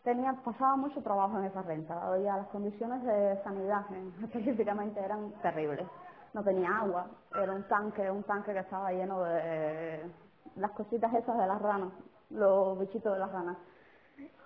Tenía, 0.06 0.32
pasaba 0.44 0.76
mucho 0.76 1.02
trabajo 1.02 1.36
en 1.36 1.46
esa 1.46 1.62
renta. 1.62 2.16
Las 2.18 2.46
condiciones 2.46 3.02
de 3.02 3.42
sanidad 3.42 3.84
específicamente 4.22 5.00
eran 5.00 5.32
terribles. 5.42 5.84
No 6.32 6.44
tenía 6.44 6.78
agua, 6.78 7.08
era 7.34 7.52
un 7.52 7.64
tanque, 7.64 8.08
un 8.08 8.22
tanque 8.22 8.52
que 8.52 8.60
estaba 8.60 8.92
lleno 8.92 9.24
de 9.24 10.08
las 10.54 10.70
cositas 10.70 11.12
esas 11.12 11.36
de 11.36 11.46
las 11.48 11.60
ranas 11.60 11.90
los 12.30 12.78
bichitos 12.78 13.14
de 13.14 13.18
las 13.18 13.32
ranas. 13.32 13.56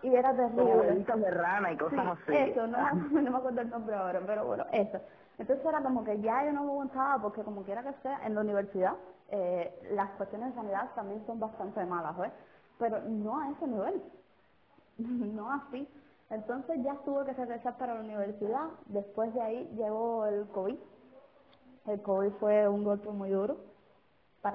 Y 0.03 0.15
era 0.15 0.35
terrible. 0.35 1.05
Los 1.07 1.21
de 1.21 1.31
rana 1.31 1.73
y 1.73 1.77
cosas 1.77 2.07
así. 2.07 2.35
Eso, 2.35 2.67
no, 2.67 2.79
no 3.13 3.31
me 3.31 3.37
acuerdo 3.37 3.61
el 3.61 3.69
nombre 3.69 3.95
ahora, 3.95 4.21
pero 4.27 4.47
bueno, 4.47 4.65
eso. 4.73 4.99
Entonces 5.37 5.65
era 5.67 5.83
como 5.83 6.05
que 6.05 6.23
ya 6.23 6.43
yo 6.47 6.53
no 6.53 6.65
me 6.65 6.71
aguantaba 6.71 7.21
porque 7.21 7.43
como 7.43 7.65
quiera 7.65 7.83
que 7.83 7.93
sea, 8.03 8.25
en 8.25 8.35
la 8.35 8.41
universidad 8.41 8.95
eh, 9.29 9.91
las 9.93 10.09
cuestiones 10.13 10.49
de 10.51 10.55
sanidad 10.55 10.91
también 10.95 11.23
son 11.27 11.39
bastante 11.39 11.85
malas, 11.85 12.17
¿ves? 12.17 12.33
Pero 12.79 13.01
no 13.03 13.39
a 13.39 13.51
ese 13.51 13.67
nivel, 13.67 14.03
no 15.35 15.53
así. 15.53 15.89
Entonces 16.31 16.83
ya 16.85 16.95
tuve 17.05 17.27
que 17.27 17.33
regresar 17.33 17.77
para 17.77 17.95
la 17.95 18.01
universidad, 18.01 18.69
después 18.87 19.35
de 19.35 19.43
ahí 19.43 19.69
llegó 19.77 20.27
el 20.27 20.47
COVID. 20.49 20.77
El 21.87 22.03
COVID 22.03 22.31
fue 22.39 22.69
un 22.69 22.85
golpe 22.85 23.11
muy 23.11 23.31
duro 23.31 23.71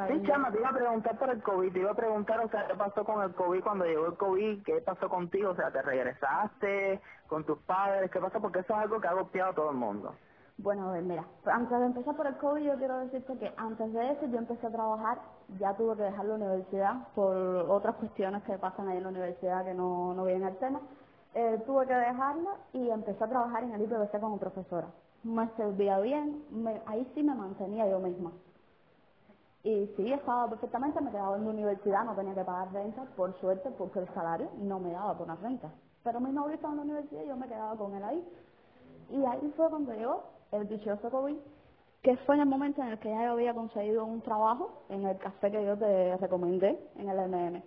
sí, 0.08 0.22
Chama, 0.24 0.52
te 0.52 0.58
iba 0.58 0.70
a 0.70 0.74
preguntar 0.74 1.18
por 1.18 1.30
el 1.30 1.44
COVID, 1.44 1.72
te 1.72 1.80
iba 1.80 1.92
a 1.92 1.96
preguntar, 1.96 2.40
o 2.40 2.50
sea, 2.50 2.68
¿qué 2.68 2.76
pasó 2.76 3.04
con 3.06 3.22
el 3.22 3.34
COVID 3.36 3.62
cuando 3.62 3.86
llegó 3.86 4.08
el 4.08 4.18
COVID? 4.18 4.64
¿Qué 4.64 4.82
pasó 4.82 5.10
contigo? 5.10 5.52
O 5.52 5.56
sea, 5.56 5.72
¿te 5.72 5.82
regresaste 5.82 7.02
con 7.28 7.44
tus 7.46 7.60
padres? 7.60 8.10
¿Qué 8.10 8.20
pasó? 8.20 8.42
Porque 8.42 8.60
eso 8.60 8.74
es 8.74 8.80
algo 8.80 9.00
que 9.00 9.08
ha 9.08 9.14
golpeado 9.14 9.52
a 9.52 9.56
todo 9.56 9.70
el 9.70 9.78
mundo. 9.78 10.16
Bueno, 10.58 10.88
a 10.88 10.94
ver, 10.94 11.04
mira, 11.04 11.26
antes 11.46 11.78
de 11.80 11.86
empezar 11.86 12.16
por 12.16 12.28
el 12.28 12.38
COVID, 12.38 12.64
yo 12.64 12.78
quiero 12.78 13.00
decirte 13.00 13.38
que 13.38 13.54
antes 13.58 13.92
de 13.92 14.12
eso 14.12 14.26
yo 14.28 14.38
empecé 14.38 14.66
a 14.68 14.72
trabajar, 14.72 15.20
ya 15.60 15.76
tuve 15.76 15.98
que 15.98 16.04
dejar 16.04 16.26
la 16.26 16.36
universidad 16.36 17.08
por 17.14 17.36
otras 17.36 17.96
cuestiones 17.98 18.42
que 18.44 18.58
pasan 18.58 18.88
ahí 18.88 18.98
en 18.98 19.04
la 19.04 19.10
universidad 19.10 19.66
que 19.66 19.74
no, 19.74 20.14
no 20.14 20.24
vienen 20.24 20.48
al 20.48 20.58
tema. 20.58 20.80
Eh, 21.34 21.62
tuve 21.66 21.86
que 21.88 21.94
dejarla 21.94 22.52
y 22.72 22.90
empecé 22.90 23.22
a 23.22 23.28
trabajar 23.28 23.64
en 23.66 23.74
el 23.74 23.82
IPVC 23.82 24.18
como 24.22 24.38
profesora. 24.38 24.88
Me 25.24 25.50
servía 25.58 26.00
bien, 26.00 26.42
ahí 26.86 27.12
sí 27.14 27.22
me 27.22 27.36
mantenía 27.36 27.90
yo 27.90 28.00
misma. 28.00 28.32
Y 29.64 29.88
sí, 29.98 30.14
estaba 30.14 30.48
perfectamente, 30.50 31.02
me 31.02 31.12
quedaba 31.12 31.36
en 31.36 31.44
la 31.44 31.50
universidad, 31.50 32.06
no 32.06 32.16
tenía 32.16 32.34
que 32.34 32.46
pagar 32.46 32.72
renta, 32.72 33.04
por 33.18 33.38
suerte, 33.42 33.72
porque 33.72 34.00
el 34.00 34.08
salario 34.14 34.50
no 34.60 34.80
me 34.80 34.92
daba 34.92 35.18
por 35.18 35.26
una 35.26 35.36
renta. 35.36 35.70
Pero 36.04 36.22
mi 36.22 36.32
novio 36.32 36.56
estaba 36.56 36.74
en 36.74 36.78
la 36.78 36.84
universidad 36.84 37.24
y 37.24 37.28
yo 37.28 37.36
me 37.36 37.48
quedaba 37.48 37.76
con 37.76 37.94
él 37.94 38.04
ahí. 38.04 38.26
Y 39.10 39.26
ahí 39.26 39.54
fue 39.58 39.70
cuando 39.70 39.92
llegó 39.94 40.35
el 40.52 40.68
dichoso 40.68 41.10
COVID, 41.10 41.38
que 42.02 42.18
fue 42.18 42.36
en 42.36 42.42
el 42.42 42.48
momento 42.48 42.82
en 42.82 42.90
el 42.90 43.00
que 43.00 43.10
ya 43.10 43.24
yo 43.26 43.32
había 43.32 43.54
conseguido 43.54 44.06
un 44.06 44.22
trabajo 44.22 44.86
en 44.90 45.06
el 45.06 45.18
café 45.18 45.52
que 45.52 45.66
yo 45.66 45.78
te 45.78 46.18
recomendé, 46.18 46.80
en 46.98 47.10
el 47.10 47.18
MM. 47.18 47.64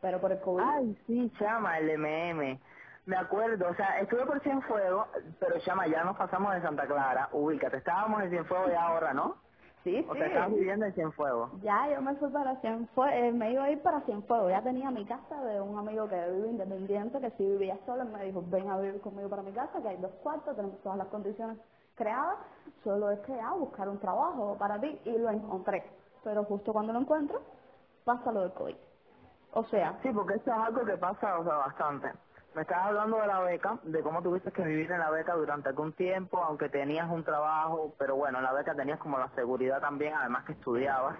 Pero 0.00 0.20
por 0.20 0.32
el 0.32 0.40
COVID. 0.40 0.62
Ay, 0.64 0.98
sí, 1.06 1.32
chama, 1.38 1.78
el 1.78 1.98
MM. 1.98 2.58
Me 3.04 3.16
acuerdo, 3.16 3.68
o 3.68 3.74
sea, 3.74 3.98
estuve 3.98 4.24
por 4.26 4.40
Cienfuegos, 4.40 5.08
pero 5.40 5.58
chama, 5.60 5.88
ya 5.88 6.04
nos 6.04 6.16
pasamos 6.16 6.54
de 6.54 6.62
Santa 6.62 6.86
Clara, 6.86 7.28
ubícate, 7.32 7.78
estábamos 7.78 8.22
en 8.22 8.30
Cienfuegos 8.30 8.70
ya 8.70 8.84
ahora, 8.84 9.12
¿no? 9.12 9.41
Sí, 9.84 10.06
o 10.08 10.14
sí. 10.14 10.20
estabas 10.20 10.52
viviendo 10.52 10.86
en 10.86 10.92
Cienfuegos. 10.92 11.50
Ya, 11.60 11.88
yo 11.92 12.00
me 12.00 12.14
fui 12.14 12.30
para 12.30 12.56
Cienfuegos, 12.60 13.14
eh, 13.14 13.32
me 13.32 13.52
iba 13.52 13.64
a 13.64 13.70
ir 13.70 13.82
para 13.82 14.00
Cienfuegos. 14.02 14.50
Ya 14.50 14.62
tenía 14.62 14.90
mi 14.90 15.04
casa 15.04 15.42
de 15.42 15.60
un 15.60 15.76
amigo 15.76 16.08
que 16.08 16.30
vive 16.30 16.48
independiente, 16.48 17.20
que 17.20 17.30
si 17.32 17.44
vivía 17.44 17.76
solo, 17.84 18.04
me 18.04 18.24
dijo, 18.24 18.44
ven 18.46 18.70
a 18.70 18.78
vivir 18.78 19.00
conmigo 19.00 19.28
para 19.28 19.42
mi 19.42 19.52
casa, 19.52 19.82
que 19.82 19.88
hay 19.88 19.96
dos 19.96 20.12
cuartos, 20.22 20.54
tenemos 20.54 20.80
todas 20.82 20.98
las 20.98 21.08
condiciones 21.08 21.58
creadas, 21.96 22.38
solo 22.84 23.10
es 23.10 23.20
que 23.20 23.38
a 23.38 23.52
buscar 23.54 23.88
un 23.88 23.98
trabajo 23.98 24.56
para 24.58 24.80
ti, 24.80 25.00
y 25.04 25.18
lo 25.18 25.30
encontré. 25.30 25.84
Pero 26.22 26.44
justo 26.44 26.72
cuando 26.72 26.92
lo 26.92 27.00
encuentro, 27.00 27.40
pasa 28.04 28.30
lo 28.30 28.42
del 28.42 28.52
COVID. 28.52 28.76
O 29.54 29.64
sea... 29.64 29.98
Sí, 30.02 30.10
porque 30.12 30.34
esto 30.34 30.50
es 30.50 30.56
algo 30.56 30.84
que 30.84 30.96
pasa 30.96 31.38
o 31.38 31.44
sea, 31.44 31.56
bastante. 31.56 32.08
Me 32.54 32.62
estabas 32.62 32.88
hablando 32.88 33.18
de 33.18 33.26
la 33.26 33.40
beca, 33.40 33.78
de 33.82 34.02
cómo 34.02 34.22
tuviste 34.22 34.52
que 34.52 34.62
vivir 34.62 34.92
en 34.92 34.98
la 34.98 35.10
beca 35.10 35.34
durante 35.34 35.70
algún 35.70 35.94
tiempo, 35.94 36.38
aunque 36.38 36.68
tenías 36.68 37.08
un 37.10 37.24
trabajo, 37.24 37.94
pero 37.98 38.16
bueno, 38.16 38.38
en 38.38 38.44
la 38.44 38.52
beca 38.52 38.74
tenías 38.74 38.98
como 38.98 39.18
la 39.18 39.30
seguridad 39.34 39.80
también, 39.80 40.14
además 40.14 40.44
que 40.44 40.52
estudiabas. 40.52 41.16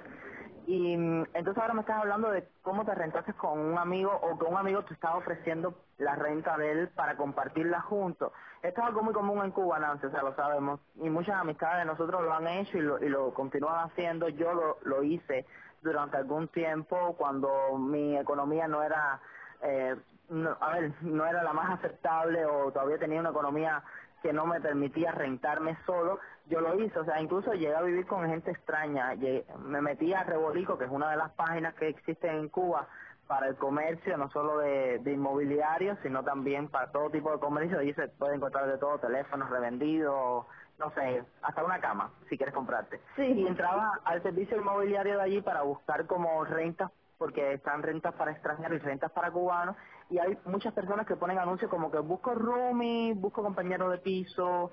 Y 0.66 0.96
mm, 0.96 1.24
entonces 1.32 1.60
ahora 1.60 1.74
me 1.74 1.80
estás 1.80 2.00
hablando 2.00 2.30
de 2.30 2.46
cómo 2.60 2.84
te 2.84 2.94
rentaste 2.94 3.32
con 3.32 3.58
un 3.58 3.78
amigo 3.78 4.12
o 4.12 4.38
que 4.38 4.44
un 4.44 4.56
amigo 4.56 4.84
te 4.84 4.94
estaba 4.94 5.16
ofreciendo 5.16 5.74
la 5.98 6.14
renta 6.16 6.56
de 6.56 6.70
él 6.72 6.88
para 6.88 7.16
compartirla 7.16 7.80
juntos. 7.80 8.32
Esto 8.62 8.80
es 8.80 8.86
algo 8.86 9.02
muy 9.02 9.14
común 9.14 9.44
en 9.44 9.50
Cuba, 9.50 9.78
Nancy, 9.78 10.06
o 10.06 10.10
sea, 10.10 10.22
lo 10.22 10.34
sabemos. 10.34 10.80
Y 10.96 11.08
muchas 11.10 11.36
amistades 11.36 11.78
de 11.78 11.84
nosotros 11.86 12.22
lo 12.22 12.32
han 12.32 12.46
hecho 12.46 12.78
y 12.78 12.82
lo, 12.82 13.02
y 13.02 13.08
lo 13.08 13.34
continúan 13.34 13.88
haciendo. 13.90 14.28
Yo 14.28 14.52
lo, 14.52 14.78
lo 14.82 15.02
hice 15.02 15.46
durante 15.82 16.16
algún 16.16 16.48
tiempo 16.48 17.16
cuando 17.16 17.76
mi 17.78 18.16
economía 18.16 18.68
no 18.68 18.82
era, 18.82 19.20
eh, 19.62 19.96
no, 20.32 20.56
a 20.60 20.72
ver, 20.78 20.92
no 21.02 21.26
era 21.26 21.42
la 21.42 21.52
más 21.52 21.78
aceptable 21.78 22.44
o 22.46 22.72
todavía 22.72 22.98
tenía 22.98 23.20
una 23.20 23.30
economía 23.30 23.82
que 24.22 24.32
no 24.32 24.46
me 24.46 24.60
permitía 24.60 25.12
rentarme 25.12 25.76
solo, 25.84 26.18
yo 26.46 26.60
lo 26.60 26.80
hice, 26.80 26.98
o 26.98 27.04
sea, 27.04 27.20
incluso 27.20 27.52
llegué 27.52 27.74
a 27.74 27.82
vivir 27.82 28.06
con 28.06 28.26
gente 28.28 28.52
extraña, 28.52 29.14
me 29.58 29.80
metí 29.80 30.14
a 30.14 30.22
Rebolico, 30.22 30.78
que 30.78 30.84
es 30.84 30.90
una 30.90 31.10
de 31.10 31.16
las 31.16 31.32
páginas 31.32 31.74
que 31.74 31.88
existen 31.88 32.36
en 32.36 32.48
Cuba 32.48 32.86
para 33.26 33.48
el 33.48 33.56
comercio, 33.56 34.16
no 34.16 34.30
solo 34.30 34.58
de, 34.58 35.00
de 35.00 35.12
inmobiliario, 35.12 35.96
sino 36.02 36.22
también 36.22 36.68
para 36.68 36.92
todo 36.92 37.10
tipo 37.10 37.32
de 37.32 37.40
comercio, 37.40 37.78
allí 37.78 37.92
se 37.94 38.08
puede 38.08 38.36
encontrar 38.36 38.68
de 38.68 38.78
todo, 38.78 38.98
teléfonos 38.98 39.50
revendidos, 39.50 40.46
no 40.78 40.90
sé, 40.92 41.24
hasta 41.42 41.64
una 41.64 41.80
cama, 41.80 42.12
si 42.28 42.36
quieres 42.36 42.54
comprarte. 42.54 43.00
Sí. 43.16 43.22
Y 43.22 43.46
entraba 43.46 43.98
al 44.04 44.22
servicio 44.22 44.56
inmobiliario 44.56 45.16
de 45.16 45.22
allí 45.22 45.42
para 45.42 45.62
buscar 45.62 46.06
como 46.06 46.44
rentas 46.44 46.90
porque 47.22 47.52
están 47.52 47.84
rentas 47.84 48.14
para 48.14 48.32
extranjeros 48.32 48.82
y 48.82 48.84
rentas 48.84 49.12
para 49.12 49.30
cubanos 49.30 49.76
y 50.12 50.18
hay 50.18 50.36
muchas 50.44 50.74
personas 50.74 51.06
que 51.06 51.16
ponen 51.16 51.38
anuncios 51.38 51.70
como 51.70 51.90
que 51.90 51.98
busco 51.98 52.34
roomie, 52.34 53.14
busco 53.14 53.42
compañero 53.42 53.88
de 53.88 53.96
piso 53.96 54.70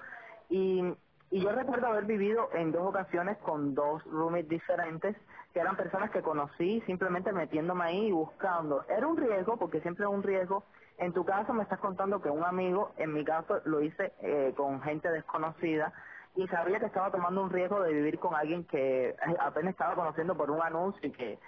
y, 0.50 0.84
y 1.32 1.42
yo 1.42 1.52
recuerdo 1.54 1.88
haber 1.88 2.04
vivido 2.04 2.50
en 2.54 2.74
dos 2.74 2.86
ocasiones 2.86 3.38
con 3.38 3.74
dos 3.74 4.04
roomies 4.04 4.50
diferentes 4.50 5.16
que 5.54 5.62
eran 5.62 5.78
personas 5.78 6.12
que 6.12 6.22
conocí 6.22 6.82
simplemente 6.86 7.32
metiéndome 7.32 7.86
ahí 7.86 8.08
y 8.08 8.12
buscando. 8.12 8.84
Era 8.90 9.08
un 9.08 9.16
riesgo 9.16 9.56
porque 9.56 9.80
siempre 9.80 10.06
es 10.06 10.12
un 10.12 10.24
riesgo. 10.24 10.66
En 10.98 11.14
tu 11.14 11.24
caso 11.24 11.54
me 11.54 11.64
estás 11.64 11.80
contando 11.80 12.22
que 12.22 12.30
un 12.30 12.44
amigo, 12.44 12.92
en 12.98 13.14
mi 13.14 13.24
caso 13.24 13.62
lo 13.64 13.82
hice 13.82 14.12
eh, 14.22 14.54
con 14.58 14.82
gente 14.82 15.10
desconocida 15.10 15.94
y 16.36 16.48
sabía 16.50 16.80
que 16.80 16.88
estaba 16.88 17.12
tomando 17.12 17.42
un 17.42 17.50
riesgo 17.50 17.82
de 17.82 17.94
vivir 17.94 18.20
con 18.20 18.36
alguien 18.36 18.66
que 18.66 19.16
apenas 19.40 19.72
estaba 19.72 19.96
conociendo 19.96 20.36
por 20.36 20.52
un 20.52 20.62
anuncio 20.62 21.08
y 21.08 21.14
que, 21.14 21.40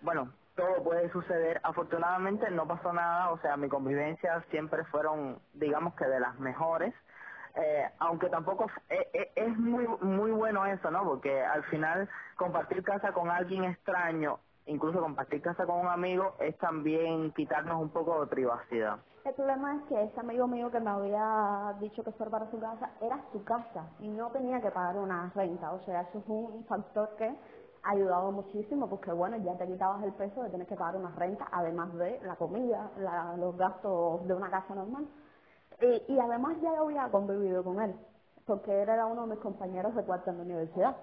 bueno, 0.00 0.32
todo 0.54 0.82
puede 0.82 1.10
suceder. 1.10 1.60
Afortunadamente 1.62 2.50
no 2.50 2.66
pasó 2.66 2.92
nada, 2.92 3.30
o 3.30 3.38
sea, 3.38 3.56
mi 3.56 3.68
convivencia 3.68 4.42
siempre 4.50 4.84
fueron, 4.84 5.38
digamos 5.54 5.94
que 5.94 6.06
de 6.06 6.20
las 6.20 6.38
mejores. 6.38 6.94
Eh, 7.56 7.88
aunque 8.00 8.28
tampoco 8.28 8.66
eh, 8.88 9.08
eh, 9.12 9.30
es 9.36 9.56
muy 9.56 9.86
muy 10.00 10.32
bueno 10.32 10.66
eso, 10.66 10.90
¿no? 10.90 11.04
Porque 11.04 11.40
al 11.40 11.62
final 11.64 12.08
compartir 12.36 12.82
casa 12.82 13.12
con 13.12 13.30
alguien 13.30 13.62
extraño, 13.62 14.40
incluso 14.66 15.00
compartir 15.00 15.40
casa 15.40 15.64
con 15.64 15.78
un 15.78 15.86
amigo, 15.86 16.34
es 16.40 16.58
también 16.58 17.30
quitarnos 17.32 17.80
un 17.80 17.90
poco 17.90 18.20
de 18.20 18.26
privacidad. 18.26 18.98
El 19.24 19.34
problema 19.34 19.76
es 19.76 19.82
que 19.88 20.02
ese 20.02 20.20
amigo 20.20 20.46
mío 20.46 20.70
que 20.70 20.80
me 20.80 20.90
había 20.90 21.74
dicho 21.80 22.04
que 22.04 22.12
fuera 22.12 22.30
para 22.30 22.50
su 22.50 22.60
casa, 22.60 22.90
era 23.00 23.18
su 23.32 23.42
casa 23.44 23.88
y 24.00 24.08
no 24.08 24.30
tenía 24.32 24.60
que 24.60 24.70
pagar 24.70 24.96
una 24.96 25.32
renta. 25.34 25.72
O 25.72 25.80
sea, 25.84 26.02
eso 26.02 26.18
es 26.18 26.28
un 26.28 26.64
factor 26.66 27.08
que 27.16 27.34
ayudado 27.84 28.32
muchísimo 28.32 28.88
porque 28.88 29.12
bueno, 29.12 29.36
ya 29.38 29.56
te 29.56 29.66
quitabas 29.66 30.02
el 30.02 30.12
peso 30.12 30.42
de 30.42 30.50
tener 30.50 30.66
que 30.66 30.76
pagar 30.76 30.96
una 30.96 31.10
renta, 31.10 31.46
además 31.52 31.92
de 31.94 32.20
la 32.22 32.36
comida, 32.36 32.90
los 33.36 33.56
gastos 33.56 34.26
de 34.26 34.34
una 34.34 34.50
casa 34.50 34.74
normal. 34.74 35.06
Y, 35.80 36.18
además 36.18 36.56
ya 36.62 36.70
había 36.78 37.08
convivido 37.10 37.62
con 37.64 37.80
él, 37.80 37.94
porque 38.46 38.82
él 38.82 38.88
era 38.88 39.06
uno 39.06 39.22
de 39.22 39.34
mis 39.34 39.40
compañeros 39.40 39.94
de 39.94 40.04
cuarto 40.04 40.30
en 40.30 40.38
la 40.38 40.44
universidad. 40.44 40.96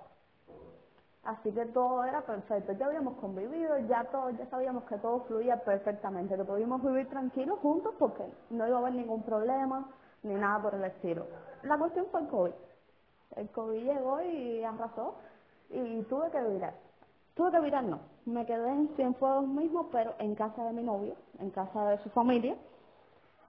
Así 1.23 1.51
que 1.51 1.65
todo 1.67 2.03
era 2.03 2.21
perfecto, 2.21 2.71
ya 2.73 2.87
habíamos 2.87 3.15
convivido, 3.17 3.77
ya 3.79 4.05
todo, 4.05 4.31
ya 4.31 4.47
sabíamos 4.47 4.85
que 4.85 4.97
todo 4.97 5.19
fluía 5.25 5.57
perfectamente, 5.63 6.35
que 6.35 6.43
podíamos 6.43 6.81
vivir 6.81 7.07
tranquilos 7.09 7.59
juntos 7.59 7.93
porque 7.99 8.23
no 8.49 8.67
iba 8.67 8.77
a 8.77 8.79
haber 8.79 8.93
ningún 8.95 9.21
problema 9.21 9.87
ni 10.23 10.33
nada 10.33 10.63
por 10.63 10.73
el 10.73 10.83
estilo. 10.85 11.27
La 11.63 11.77
cuestión 11.77 12.07
fue 12.11 12.21
el 12.21 12.27
COVID. 12.27 12.53
El 13.35 13.49
COVID 13.49 13.83
llegó 13.83 14.21
y 14.21 14.63
arrasó 14.63 15.15
y 15.71 16.03
tuve 16.03 16.29
que 16.31 16.41
virar. 16.41 16.73
Tuve 17.33 17.51
que 17.51 17.59
virar 17.61 17.83
no, 17.83 17.99
me 18.25 18.45
quedé 18.45 18.69
en 18.69 18.89
Cienfuegos 18.95 19.47
mismo, 19.47 19.89
pero 19.91 20.13
en 20.19 20.35
casa 20.35 20.63
de 20.65 20.73
mi 20.73 20.83
novio, 20.83 21.15
en 21.39 21.49
casa 21.49 21.85
de 21.85 21.97
su 21.99 22.09
familia, 22.09 22.55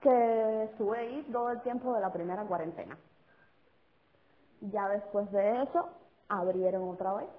que 0.01 0.63
estuve 0.63 0.97
ahí 0.97 1.29
todo 1.31 1.49
el 1.51 1.61
tiempo 1.61 1.93
de 1.93 2.01
la 2.01 2.11
primera 2.11 2.43
cuarentena. 2.45 2.97
Ya 4.61 4.87
después 4.89 5.29
de 5.31 5.63
eso, 5.63 5.89
abrieron 6.29 6.89
otra 6.89 7.13
vez. 7.13 7.29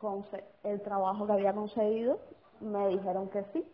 Conse 0.00 0.44
el 0.64 0.80
trabajo 0.82 1.26
que 1.26 1.32
había 1.32 1.54
conseguido, 1.54 2.18
me 2.60 2.88
dijeron 2.88 3.28
que 3.28 3.44
sí, 3.52 3.66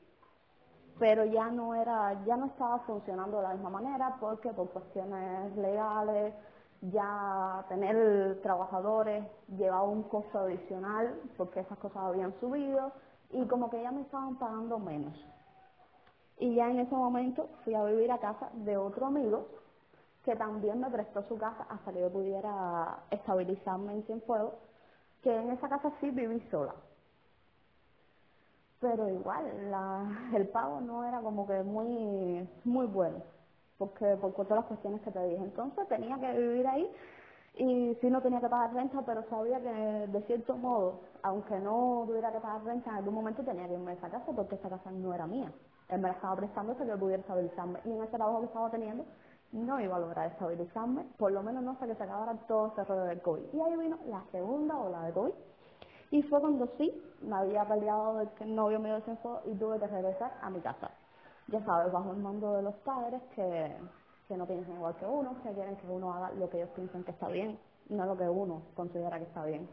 pero 0.98 1.24
ya 1.24 1.48
no 1.50 1.74
era, 1.74 2.24
ya 2.24 2.36
no 2.36 2.46
estaba 2.46 2.80
funcionando 2.80 3.38
de 3.38 3.44
la 3.44 3.54
misma 3.54 3.70
manera 3.70 4.16
porque 4.20 4.52
por 4.52 4.68
cuestiones 4.70 5.56
legales, 5.56 6.34
ya 6.80 7.64
tener 7.68 8.40
trabajadores 8.42 9.24
llevaba 9.56 9.84
un 9.84 10.04
costo 10.04 10.38
adicional 10.38 11.20
porque 11.36 11.60
esas 11.60 11.78
cosas 11.78 11.98
habían 12.04 12.38
subido 12.40 12.92
y 13.30 13.46
como 13.46 13.68
que 13.70 13.82
ya 13.82 13.90
me 13.90 14.02
estaban 14.02 14.36
pagando 14.36 14.78
menos. 14.78 15.14
Y 16.38 16.54
ya 16.54 16.70
en 16.70 16.78
ese 16.78 16.94
momento 16.94 17.48
fui 17.64 17.74
a 17.74 17.84
vivir 17.84 18.10
a 18.12 18.18
casa 18.18 18.50
de 18.52 18.76
otro 18.76 19.06
amigo 19.06 19.48
que 20.24 20.36
también 20.36 20.80
me 20.80 20.90
prestó 20.90 21.22
su 21.24 21.36
casa 21.36 21.66
hasta 21.68 21.92
que 21.92 22.00
yo 22.00 22.12
pudiera 22.12 22.98
estabilizarme 23.10 23.94
en 23.94 24.02
Cienfuegos, 24.04 24.54
que 25.22 25.34
en 25.34 25.50
esa 25.50 25.68
casa 25.68 25.90
sí 26.00 26.10
viví 26.10 26.40
sola. 26.50 26.74
Pero 28.80 29.08
igual, 29.08 29.46
el 30.34 30.48
pago 30.48 30.80
no 30.80 31.04
era 31.04 31.20
como 31.20 31.46
que 31.46 31.62
muy, 31.64 32.48
muy 32.64 32.86
bueno 32.86 33.20
porque 33.78 34.16
por 34.16 34.32
todas 34.32 34.56
las 34.56 34.64
cuestiones 34.66 35.00
que 35.02 35.10
te 35.10 35.24
dije. 35.24 35.42
Entonces 35.42 35.88
tenía 35.88 36.18
que 36.18 36.32
vivir 36.32 36.66
ahí 36.66 36.90
y 37.56 37.94
sí 38.00 38.10
no 38.10 38.20
tenía 38.20 38.40
que 38.40 38.48
pagar 38.48 38.74
renta, 38.74 39.02
pero 39.06 39.22
sabía 39.30 39.60
que 39.60 39.68
de 39.68 40.22
cierto 40.22 40.56
modo, 40.56 41.00
aunque 41.22 41.58
no 41.58 42.04
tuviera 42.06 42.32
que 42.32 42.40
pagar 42.40 42.64
renta, 42.64 42.90
en 42.90 42.96
algún 42.96 43.14
momento 43.14 43.42
tenía 43.42 43.66
que 43.66 43.74
irme 43.74 43.92
a 43.92 43.94
esa 43.94 44.10
casa 44.10 44.32
porque 44.34 44.56
esa 44.56 44.68
casa 44.68 44.90
no 44.90 45.14
era 45.14 45.26
mía. 45.26 45.52
Él 45.88 46.00
me 46.00 46.08
la 46.08 46.14
estaba 46.14 46.36
prestando 46.36 46.72
hasta 46.72 46.84
que 46.84 46.96
pudiera 46.96 47.20
estabilizarme. 47.20 47.80
Y 47.84 47.92
en 47.92 48.02
ese 48.02 48.16
trabajo 48.16 48.40
que 48.40 48.46
estaba 48.46 48.70
teniendo, 48.70 49.04
no 49.52 49.80
iba 49.80 49.96
a 49.96 50.00
lograr 50.00 50.30
estabilizarme, 50.30 51.04
por 51.16 51.32
lo 51.32 51.42
menos 51.42 51.62
no 51.62 51.70
hasta 51.70 51.86
que 51.86 51.94
se 51.94 52.02
acabara 52.02 52.34
todo 52.46 52.66
ese 52.68 52.84
rollo 52.84 53.04
del 53.04 53.22
COVID. 53.22 53.54
Y 53.54 53.60
ahí 53.60 53.76
vino 53.76 53.98
la 54.06 54.22
segunda 54.30 54.76
ola 54.76 55.02
de 55.02 55.12
COVID. 55.12 55.32
Y 56.10 56.22
fue 56.22 56.40
cuando 56.40 56.68
sí, 56.78 56.92
me 57.22 57.36
había 57.36 57.64
peleado 57.64 58.18
del 58.18 58.54
novio 58.54 58.78
mío 58.78 59.00
de 59.00 59.12
y 59.46 59.54
tuve 59.56 59.78
que 59.78 59.86
regresar 59.86 60.32
a 60.42 60.50
mi 60.50 60.60
casa 60.60 60.90
ya 61.48 61.64
sabes, 61.64 61.92
bajo 61.92 62.12
el 62.12 62.18
mando 62.18 62.54
de 62.54 62.62
los 62.62 62.74
padres 62.76 63.22
que, 63.34 63.76
que 64.28 64.36
no 64.36 64.46
piensan 64.46 64.76
igual 64.76 64.94
que 64.96 65.06
uno, 65.06 65.34
que 65.42 65.52
quieren 65.52 65.76
que 65.76 65.86
uno 65.88 66.12
haga 66.12 66.30
lo 66.32 66.48
que 66.50 66.58
ellos 66.58 66.70
piensan 66.74 67.04
que 67.04 67.10
está 67.10 67.28
bien, 67.28 67.58
no 67.88 68.04
lo 68.06 68.16
que 68.16 68.28
uno 68.28 68.62
considera 68.74 69.18
que 69.18 69.24
está 69.24 69.44
bien. 69.44 69.68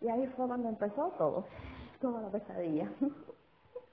Y 0.00 0.08
ahí 0.08 0.26
fue 0.36 0.46
cuando 0.46 0.68
empezó 0.68 1.12
todo, 1.18 1.44
toda 2.00 2.22
la 2.22 2.28
pesadilla. 2.30 2.90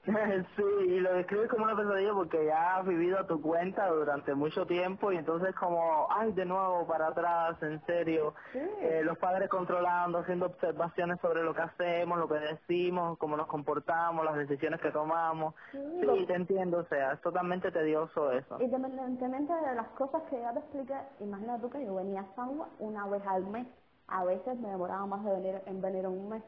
Sí, 0.56 0.62
y 0.86 1.00
lo 1.00 1.14
describes 1.14 1.48
como 1.48 1.64
una 1.64 1.76
pesadilla 1.76 2.12
porque 2.12 2.44
ya 2.44 2.76
has 2.76 2.86
vivido 2.86 3.18
a 3.18 3.26
tu 3.26 3.40
cuenta 3.40 3.88
durante 3.88 4.34
mucho 4.34 4.66
tiempo 4.66 5.10
y 5.12 5.16
entonces 5.16 5.54
como, 5.54 6.06
ay, 6.10 6.32
de 6.32 6.44
nuevo 6.44 6.86
para 6.86 7.08
atrás, 7.08 7.62
en 7.62 7.80
serio, 7.86 8.34
eh, 8.54 9.00
los 9.02 9.16
padres 9.18 9.48
controlando, 9.48 10.18
haciendo 10.18 10.46
observaciones 10.46 11.18
sobre 11.20 11.42
lo 11.42 11.54
que 11.54 11.62
hacemos, 11.62 12.18
lo 12.18 12.28
que 12.28 12.38
decimos, 12.38 13.16
cómo 13.18 13.36
nos 13.36 13.46
comportamos, 13.46 14.24
las 14.24 14.36
decisiones 14.36 14.80
que 14.80 14.90
tomamos. 14.90 15.54
Sí, 15.72 16.24
te 16.26 16.34
entiendo, 16.34 16.78
o 16.78 16.84
sea, 16.84 17.12
es 17.12 17.20
totalmente 17.22 17.70
tedioso 17.70 18.30
eso. 18.32 18.60
Independientemente 18.60 19.52
de 19.52 19.74
las 19.74 19.88
cosas 19.90 20.22
que 20.28 20.38
ya 20.38 20.52
te 20.52 20.58
expliqué, 20.60 20.96
imagina 21.20 21.58
tú 21.60 21.70
que 21.70 21.84
yo 21.84 21.94
venía 21.94 22.20
a 22.20 22.34
Sangua 22.34 22.68
una 22.78 23.06
vez 23.06 23.22
al 23.26 23.46
mes, 23.46 23.66
a 24.08 24.24
veces 24.24 24.58
me 24.58 24.68
demoraba 24.68 25.06
más 25.06 25.24
de 25.24 25.30
venir 25.32 25.62
en 25.66 25.80
venir 25.80 26.06
un 26.06 26.28
mes 26.28 26.42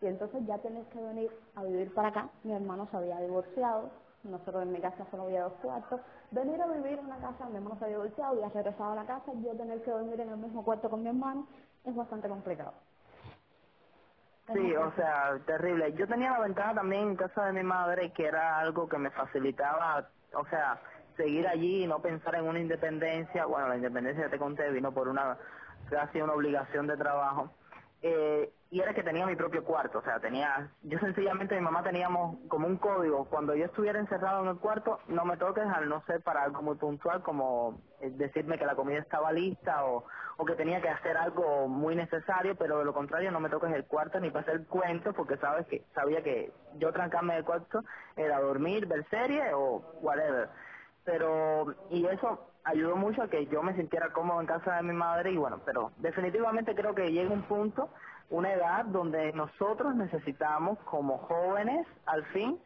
y 0.00 0.06
entonces 0.06 0.44
ya 0.46 0.58
tenés 0.58 0.86
que 0.88 1.00
venir 1.00 1.30
a 1.54 1.62
vivir 1.64 1.92
para 1.94 2.08
acá. 2.08 2.28
Mi 2.42 2.52
hermano 2.52 2.88
se 2.90 2.96
había 2.96 3.20
divorciado, 3.20 3.90
nosotros 4.22 4.62
en 4.62 4.72
mi 4.72 4.80
casa 4.80 5.06
solo 5.10 5.24
había 5.24 5.44
dos 5.44 5.52
cuartos. 5.62 6.00
Venir 6.30 6.60
a 6.60 6.66
vivir 6.66 6.98
en 6.98 7.06
una 7.06 7.18
casa, 7.18 7.46
mi 7.46 7.56
hermano 7.56 7.76
se 7.78 7.84
había 7.84 7.96
divorciado 7.96 8.38
y 8.38 8.42
ha 8.42 8.48
regresado 8.48 8.92
a 8.92 8.94
la 8.94 9.04
casa, 9.04 9.32
yo 9.42 9.56
tener 9.56 9.82
que 9.82 9.90
dormir 9.90 10.20
en 10.20 10.30
el 10.30 10.36
mismo 10.36 10.64
cuarto 10.64 10.88
con 10.88 11.02
mi 11.02 11.08
hermano, 11.08 11.46
es 11.84 11.94
bastante 11.94 12.28
complicado. 12.28 12.72
Sí, 14.52 14.74
o 14.74 14.90
sea, 14.96 15.38
terrible. 15.46 15.92
Yo 15.92 16.08
tenía 16.08 16.32
la 16.32 16.40
ventaja 16.40 16.74
también 16.74 17.10
en 17.10 17.16
casa 17.16 17.46
de 17.46 17.52
mi 17.52 17.62
madre 17.62 18.12
que 18.12 18.26
era 18.26 18.58
algo 18.58 18.88
que 18.88 18.98
me 18.98 19.10
facilitaba, 19.10 20.08
o 20.34 20.44
sea, 20.46 20.80
seguir 21.16 21.46
allí 21.46 21.84
y 21.84 21.86
no 21.86 22.00
pensar 22.00 22.34
en 22.34 22.44
una 22.44 22.58
independencia. 22.58 23.46
Bueno, 23.46 23.68
la 23.68 23.76
independencia 23.76 24.24
que 24.24 24.30
te 24.30 24.38
conté 24.38 24.68
vino 24.70 24.92
por 24.92 25.06
una 25.06 25.36
casi 25.88 26.20
una 26.20 26.34
obligación 26.34 26.86
de 26.86 26.96
trabajo 26.96 27.50
eh, 28.02 28.52
y 28.70 28.80
era 28.80 28.94
que 28.94 29.02
tenía 29.02 29.26
mi 29.26 29.36
propio 29.36 29.64
cuarto, 29.64 29.98
o 29.98 30.02
sea, 30.02 30.20
tenía, 30.20 30.70
yo 30.82 30.98
sencillamente 31.00 31.56
mi 31.56 31.60
mamá 31.60 31.82
teníamos 31.82 32.38
como 32.48 32.66
un 32.66 32.76
código, 32.76 33.24
cuando 33.26 33.54
yo 33.54 33.64
estuviera 33.64 33.98
encerrado 33.98 34.42
en 34.42 34.48
el 34.48 34.58
cuarto, 34.58 35.00
no 35.08 35.24
me 35.24 35.36
toques 35.36 35.66
al 35.66 35.88
no 35.88 36.02
ser 36.06 36.22
para 36.22 36.44
algo 36.44 36.62
muy 36.62 36.76
puntual 36.76 37.22
como 37.22 37.80
eh, 38.00 38.10
decirme 38.14 38.58
que 38.58 38.66
la 38.66 38.76
comida 38.76 39.00
estaba 39.00 39.32
lista 39.32 39.84
o, 39.84 40.04
o 40.36 40.44
que 40.44 40.54
tenía 40.54 40.80
que 40.80 40.88
hacer 40.88 41.16
algo 41.16 41.68
muy 41.68 41.96
necesario, 41.96 42.56
pero 42.56 42.78
de 42.78 42.84
lo 42.84 42.94
contrario 42.94 43.30
no 43.32 43.40
me 43.40 43.50
toques 43.50 43.72
el 43.72 43.84
cuarto 43.84 44.20
ni 44.20 44.30
para 44.30 44.42
hacer 44.42 44.66
cuentos 44.66 45.14
porque 45.14 45.36
sabes 45.36 45.66
que 45.66 45.84
sabía 45.94 46.22
que 46.22 46.52
yo 46.78 46.92
trancarme 46.92 47.34
del 47.34 47.44
cuarto 47.44 47.82
era 48.16 48.40
dormir, 48.40 48.86
ver 48.86 49.04
serie 49.10 49.52
o 49.52 49.82
whatever. 50.00 50.48
Pero, 51.04 51.74
y 51.90 52.06
eso 52.06 52.49
ayudó 52.64 52.96
mucho 52.96 53.22
a 53.22 53.28
que 53.28 53.46
yo 53.46 53.62
me 53.62 53.74
sintiera 53.74 54.12
cómodo 54.12 54.40
en 54.40 54.46
casa 54.46 54.76
de 54.76 54.82
mi 54.82 54.92
madre 54.92 55.32
y 55.32 55.36
bueno, 55.36 55.60
pero 55.64 55.92
definitivamente 55.98 56.74
creo 56.74 56.94
que 56.94 57.10
llega 57.10 57.32
un 57.32 57.42
punto, 57.42 57.88
una 58.30 58.52
edad 58.52 58.84
donde 58.86 59.32
nosotros 59.32 59.94
necesitamos 59.94 60.78
como 60.80 61.18
jóvenes 61.18 61.86
al 62.06 62.24
fin 62.26 62.58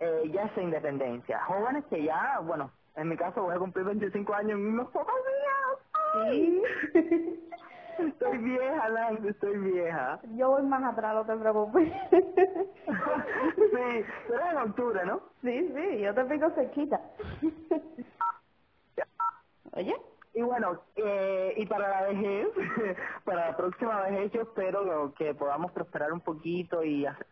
eh, 0.00 0.30
ya 0.32 0.44
esa 0.44 0.62
independencia. 0.62 1.40
Jóvenes 1.44 1.84
que 1.86 2.02
ya, 2.02 2.40
bueno, 2.42 2.70
en 2.96 3.08
mi 3.08 3.16
caso 3.16 3.42
voy 3.42 3.54
a 3.54 3.58
cumplir 3.58 3.84
25 3.86 4.34
años 4.34 4.52
en 4.52 4.66
unos 4.66 4.90
pocos 4.90 5.14
días. 5.14 6.30
Sí. 6.30 6.62
Estoy 7.98 8.38
vieja, 8.38 8.88
Nancy, 8.88 9.28
estoy 9.28 9.56
vieja. 9.58 10.18
Yo 10.36 10.50
voy 10.50 10.62
más 10.64 10.82
atrás, 10.82 11.14
no 11.14 11.24
te 11.24 11.36
preocupes. 11.36 11.92
sí, 12.10 14.04
pero 14.28 14.50
en 14.50 14.56
octubre, 14.58 15.04
¿no? 15.06 15.20
Sí, 15.42 15.72
sí, 15.74 16.00
yo 16.00 16.12
te 16.14 16.24
pico 16.24 16.50
cerquita. 16.50 17.00
Oye. 19.76 19.94
Y 20.34 20.42
bueno, 20.42 20.80
eh, 20.96 21.54
y 21.56 21.66
para 21.66 21.88
la 21.88 22.02
vejez, 22.08 22.48
para 23.24 23.50
la 23.50 23.56
próxima 23.56 24.02
vejez 24.02 24.32
yo 24.32 24.42
espero 24.42 25.14
que 25.14 25.32
podamos 25.34 25.70
prosperar 25.72 26.12
un 26.12 26.20
poquito 26.20 26.82
y 26.82 27.06
hacer... 27.06 27.26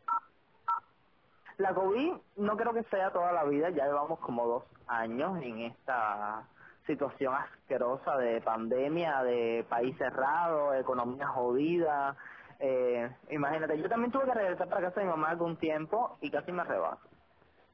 La 1.58 1.74
COVID 1.74 2.14
no 2.36 2.56
creo 2.56 2.72
que 2.72 2.84
sea 2.84 3.10
toda 3.10 3.32
la 3.32 3.44
vida, 3.44 3.70
ya 3.70 3.86
llevamos 3.86 4.20
como 4.20 4.46
dos 4.46 4.64
años 4.86 5.40
en 5.42 5.62
esta 5.62 6.48
situación 6.86 7.34
asquerosa 7.34 8.16
de 8.18 8.40
pandemia, 8.40 9.22
de 9.22 9.66
país 9.68 9.96
cerrado, 9.98 10.74
economía 10.74 11.26
jodida. 11.26 12.16
Eh, 12.58 13.10
imagínate, 13.30 13.80
yo 13.80 13.88
también 13.88 14.12
tuve 14.12 14.24
que 14.26 14.34
regresar 14.34 14.68
para 14.68 14.88
casa 14.88 15.00
de 15.00 15.06
mi 15.06 15.12
mamá 15.12 15.30
algún 15.30 15.56
tiempo 15.56 16.16
y 16.20 16.30
casi 16.30 16.52
me 16.52 16.64
rebaso. 16.64 17.02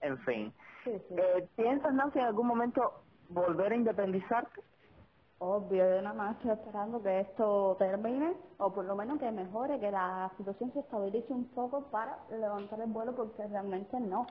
En 0.00 0.18
fin. 0.20 0.52
Sí, 0.84 0.92
sí. 1.08 1.14
Eh, 1.16 1.48
¿Piensas, 1.56 1.92
Nancy, 1.92 2.18
en 2.18 2.26
algún 2.26 2.46
momento 2.46 3.02
volver 3.28 3.72
a 3.72 3.76
independizarte? 3.76 4.62
Obvio, 5.40 5.88
yo 5.88 6.02
nada 6.02 6.14
más 6.14 6.36
estoy 6.36 6.50
esperando 6.50 7.00
que 7.00 7.20
esto 7.20 7.76
termine, 7.78 8.36
o 8.58 8.72
por 8.72 8.84
lo 8.84 8.96
menos 8.96 9.20
que 9.20 9.30
mejore, 9.30 9.78
que 9.78 9.90
la 9.90 10.32
situación 10.36 10.72
se 10.72 10.80
estabilice 10.80 11.32
un 11.32 11.44
poco 11.50 11.82
para 11.90 12.18
levantar 12.30 12.80
el 12.80 12.90
vuelo, 12.90 13.14
porque 13.14 13.46
realmente 13.46 14.00
no. 14.00 14.26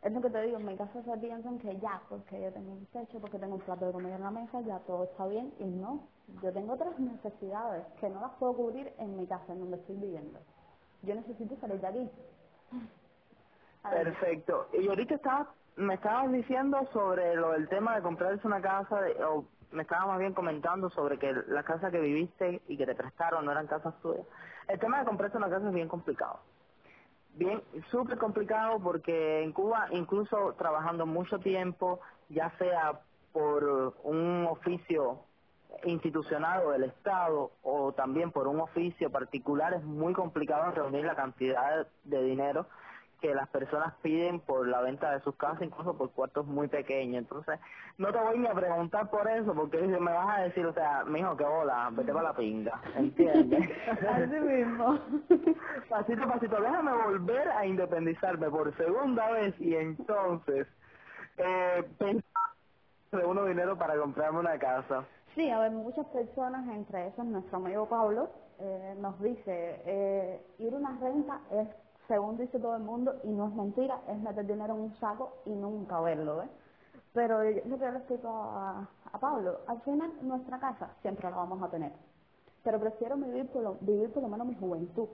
Es 0.00 0.12
lo 0.12 0.20
que 0.20 0.30
te 0.30 0.42
digo, 0.42 0.58
en 0.58 0.66
mi 0.66 0.76
casa 0.76 1.02
se 1.02 1.18
piensan 1.18 1.58
que 1.58 1.76
ya, 1.80 2.00
porque 2.08 2.40
yo 2.40 2.52
tengo 2.52 2.70
un 2.70 2.86
techo, 2.86 3.18
porque 3.20 3.38
tengo 3.40 3.56
un 3.56 3.60
plato 3.62 3.86
de 3.86 3.92
comida 3.92 4.14
en 4.14 4.22
la 4.22 4.30
mesa, 4.30 4.60
ya 4.60 4.78
todo 4.80 5.04
está 5.04 5.26
bien, 5.26 5.52
y 5.58 5.64
no. 5.64 6.06
Yo 6.40 6.52
tengo 6.52 6.74
otras 6.74 6.96
necesidades 7.00 7.84
que 8.00 8.08
no 8.08 8.20
las 8.20 8.30
puedo 8.34 8.54
cubrir 8.54 8.92
en 8.98 9.16
mi 9.16 9.26
casa, 9.26 9.52
en 9.52 9.58
donde 9.58 9.76
estoy 9.78 9.96
viviendo. 9.96 10.38
Yo 11.02 11.16
necesito 11.16 11.56
salir 11.56 11.80
de 11.80 11.86
aquí. 11.88 12.10
Perfecto. 13.82 14.68
Y 14.72 14.86
ahorita 14.86 15.16
estaba, 15.16 15.52
me 15.78 15.94
estabas 15.94 16.30
diciendo 16.32 16.86
sobre 16.92 17.36
lo 17.36 17.52
del 17.52 17.68
tema 17.68 17.94
de 17.94 18.02
comprarse 18.02 18.46
una 18.46 18.60
casa, 18.60 19.00
o 19.28 19.44
me 19.70 19.82
estabas 19.82 20.08
más 20.08 20.18
bien 20.18 20.34
comentando 20.34 20.90
sobre 20.90 21.18
que 21.18 21.32
la 21.46 21.62
casa 21.62 21.90
que 21.90 22.00
viviste 22.00 22.62
y 22.66 22.76
que 22.76 22.86
te 22.86 22.94
prestaron 22.94 23.44
no 23.44 23.52
eran 23.52 23.66
casas 23.66 23.94
tuyas. 24.02 24.26
El 24.66 24.78
tema 24.80 24.98
de 24.98 25.06
comprarse 25.06 25.36
una 25.36 25.48
casa 25.48 25.68
es 25.68 25.74
bien 25.74 25.88
complicado. 25.88 26.40
Bien, 27.34 27.62
súper 27.90 28.18
complicado 28.18 28.80
porque 28.80 29.44
en 29.44 29.52
Cuba, 29.52 29.86
incluso 29.92 30.54
trabajando 30.58 31.06
mucho 31.06 31.38
tiempo, 31.38 32.00
ya 32.28 32.50
sea 32.58 33.00
por 33.32 33.94
un 34.02 34.46
oficio 34.50 35.20
institucional 35.84 36.64
o 36.66 36.70
del 36.70 36.84
Estado 36.84 37.52
o 37.62 37.92
también 37.92 38.32
por 38.32 38.48
un 38.48 38.58
oficio 38.60 39.10
particular, 39.10 39.74
es 39.74 39.84
muy 39.84 40.12
complicado 40.12 40.72
reunir 40.72 41.04
la 41.04 41.14
cantidad 41.14 41.86
de 42.02 42.22
dinero 42.24 42.66
que 43.20 43.34
las 43.34 43.48
personas 43.48 43.94
piden 44.02 44.40
por 44.40 44.66
la 44.66 44.80
venta 44.80 45.12
de 45.12 45.20
sus 45.20 45.34
casas, 45.36 45.62
incluso 45.62 45.96
por 45.96 46.10
cuartos 46.12 46.46
muy 46.46 46.68
pequeños. 46.68 47.18
Entonces, 47.22 47.58
no 47.96 48.12
te 48.12 48.18
voy 48.18 48.38
ni 48.38 48.46
a 48.46 48.54
preguntar 48.54 49.10
por 49.10 49.28
eso, 49.28 49.54
porque 49.54 49.78
me 49.78 50.12
vas 50.12 50.38
a 50.38 50.42
decir, 50.42 50.64
o 50.66 50.72
sea, 50.72 51.04
mijo, 51.04 51.36
que 51.36 51.44
hola, 51.44 51.90
vete 51.92 52.12
para 52.12 52.28
la 52.28 52.36
pinga, 52.36 52.80
¿entiendes? 52.96 53.70
Así 54.08 54.40
mismo. 54.40 54.98
pasito 55.88 56.22
a 56.22 56.28
pasito, 56.28 56.60
déjame 56.60 56.92
volver 56.92 57.48
a 57.50 57.66
independizarme 57.66 58.48
por 58.50 58.76
segunda 58.76 59.30
vez 59.32 59.54
y 59.60 59.74
entonces 59.74 60.66
eh, 61.38 61.84
de 63.12 63.24
uno 63.24 63.44
dinero 63.46 63.76
para 63.76 63.96
comprarme 63.96 64.40
una 64.40 64.58
casa. 64.58 65.04
Sí, 65.34 65.48
a 65.50 65.60
ver, 65.60 65.70
muchas 65.70 66.06
personas, 66.06 66.66
entre 66.68 67.08
esas 67.08 67.24
nuestro 67.26 67.58
amigo 67.58 67.88
Pablo, 67.88 68.30
eh, 68.60 68.96
nos 68.98 69.20
dice, 69.20 69.80
eh, 69.86 70.42
ir 70.58 70.74
a 70.74 70.76
una 70.76 70.98
renta 71.00 71.40
es, 71.52 71.68
según 72.08 72.38
dice 72.38 72.58
todo 72.60 72.76
el 72.76 72.82
mundo, 72.82 73.14
y 73.24 73.28
no 73.30 73.48
es 73.48 73.54
mentira, 73.54 74.00
es 74.08 74.18
meter 74.20 74.46
dinero 74.46 74.74
en 74.74 74.80
un 74.80 74.94
saco 74.96 75.34
y 75.46 75.50
nunca 75.50 76.00
verlo, 76.00 76.42
¿eh? 76.42 76.50
Pero 77.14 77.44
yo 77.44 77.62
lo 77.66 77.78
que 77.78 77.90
le 77.90 77.98
explico 77.98 78.28
a, 78.28 78.88
a 79.12 79.18
Pablo, 79.20 79.60
al 79.68 79.80
final 79.82 80.12
nuestra 80.22 80.58
casa 80.60 80.90
siempre 81.02 81.30
la 81.30 81.36
vamos 81.36 81.62
a 81.62 81.70
tener, 81.70 81.92
pero 82.64 82.80
prefiero 82.80 83.16
vivir 83.16 83.48
por 83.50 83.62
lo, 83.62 83.74
vivir 83.80 84.12
por 84.12 84.22
lo 84.22 84.28
menos 84.30 84.46
mi 84.48 84.54
juventud, 84.56 85.08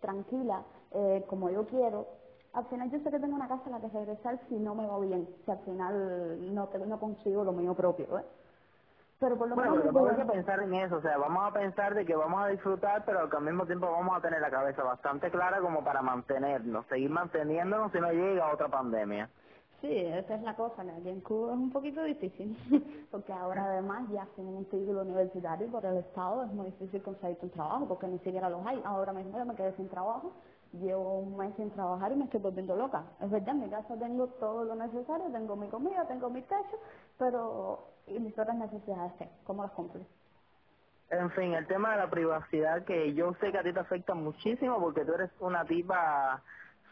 tranquila, 0.00 0.64
eh, 0.92 1.24
como 1.28 1.50
yo 1.50 1.66
quiero. 1.66 2.06
Al 2.54 2.66
final 2.66 2.90
yo 2.90 3.00
sé 3.00 3.10
que 3.10 3.20
tengo 3.20 3.36
una 3.36 3.48
casa 3.48 3.64
a 3.66 3.70
la 3.70 3.80
que 3.80 3.88
regresar 3.88 4.40
si 4.48 4.56
no 4.56 4.74
me 4.74 4.86
va 4.86 4.98
bien, 5.00 5.28
si 5.44 5.50
al 5.50 5.58
final 5.60 6.54
no, 6.54 6.68
te- 6.68 6.78
no 6.78 7.00
consigo 7.00 7.44
lo 7.44 7.52
mío 7.52 7.74
propio, 7.74 8.18
¿eh? 8.18 8.24
Pero 9.24 9.38
por 9.38 9.48
lo 9.48 9.56
Bueno, 9.56 9.72
menos 9.76 9.86
pero 9.94 10.04
que 10.04 10.22
juventud- 10.24 10.32
pensar 10.32 10.60
en 10.60 10.74
eso, 10.74 10.96
o 10.96 11.00
sea, 11.00 11.16
vamos 11.16 11.44
a 11.48 11.52
pensar 11.54 11.94
de 11.94 12.04
que 12.04 12.14
vamos 12.14 12.42
a 12.44 12.48
disfrutar, 12.48 13.04
pero 13.06 13.30
que 13.30 13.36
al 13.38 13.42
mismo 13.44 13.64
tiempo 13.64 13.90
vamos 13.90 14.14
a 14.18 14.20
tener 14.20 14.38
la 14.42 14.50
cabeza 14.50 14.82
bastante 14.82 15.30
clara 15.30 15.60
como 15.62 15.82
para 15.82 16.02
mantenernos, 16.02 16.84
seguir 16.88 17.08
manteniéndonos 17.08 17.90
si 17.92 18.00
no 18.00 18.12
llega 18.12 18.52
otra 18.52 18.68
pandemia. 18.68 19.30
Sí, 19.80 19.88
esa 19.96 20.34
es 20.34 20.42
la 20.42 20.54
cosa, 20.56 20.82
que 20.84 20.90
aquí 20.90 21.08
en 21.08 21.20
Cuba 21.22 21.52
es 21.52 21.58
un 21.58 21.72
poquito 21.72 22.02
difícil, 22.04 22.54
porque 23.10 23.32
ahora 23.32 23.64
además 23.64 24.08
ya 24.10 24.26
sin 24.36 24.46
un 24.46 24.66
título 24.66 25.00
universitario 25.02 25.68
por 25.70 25.86
el 25.86 25.96
Estado 25.98 26.44
es 26.44 26.52
muy 26.52 26.66
difícil 26.66 27.02
conseguir 27.02 27.38
un 27.40 27.50
trabajo, 27.50 27.88
porque 27.88 28.06
ni 28.06 28.18
siquiera 28.18 28.50
los 28.50 28.66
hay. 28.66 28.82
Ahora 28.84 29.14
mismo 29.14 29.38
yo 29.38 29.46
me 29.46 29.54
quedé 29.54 29.72
sin 29.76 29.88
trabajo, 29.88 30.32
llevo 30.72 31.20
un 31.20 31.36
mes 31.38 31.54
sin 31.56 31.70
trabajar 31.70 32.12
y 32.12 32.16
me 32.16 32.24
estoy 32.24 32.40
volviendo 32.40 32.76
loca. 32.76 33.04
Es 33.20 33.30
verdad, 33.30 33.50
en 33.54 33.60
mi 33.60 33.70
casa 33.70 33.96
tengo 33.98 34.26
todo 34.38 34.64
lo 34.64 34.74
necesario, 34.74 35.30
tengo 35.32 35.56
mi 35.56 35.68
comida, 35.68 36.04
tengo 36.08 36.28
mi 36.28 36.42
techo, 36.42 36.76
pero 37.18 37.93
¿y 38.06 38.18
mis 38.18 38.38
otras 38.38 38.56
necesidades? 38.56 39.12
¿Cómo 39.44 39.62
las 39.62 39.72
cumplo? 39.72 40.02
En 41.10 41.30
fin, 41.32 41.54
el 41.54 41.66
tema 41.66 41.92
de 41.92 41.98
la 41.98 42.10
privacidad 42.10 42.84
que 42.84 43.14
yo 43.14 43.34
sé 43.40 43.52
que 43.52 43.58
a 43.58 43.62
ti 43.62 43.72
te 43.72 43.80
afecta 43.80 44.14
muchísimo 44.14 44.80
porque 44.80 45.04
tú 45.04 45.14
eres 45.14 45.30
una 45.40 45.64
tipa 45.64 46.42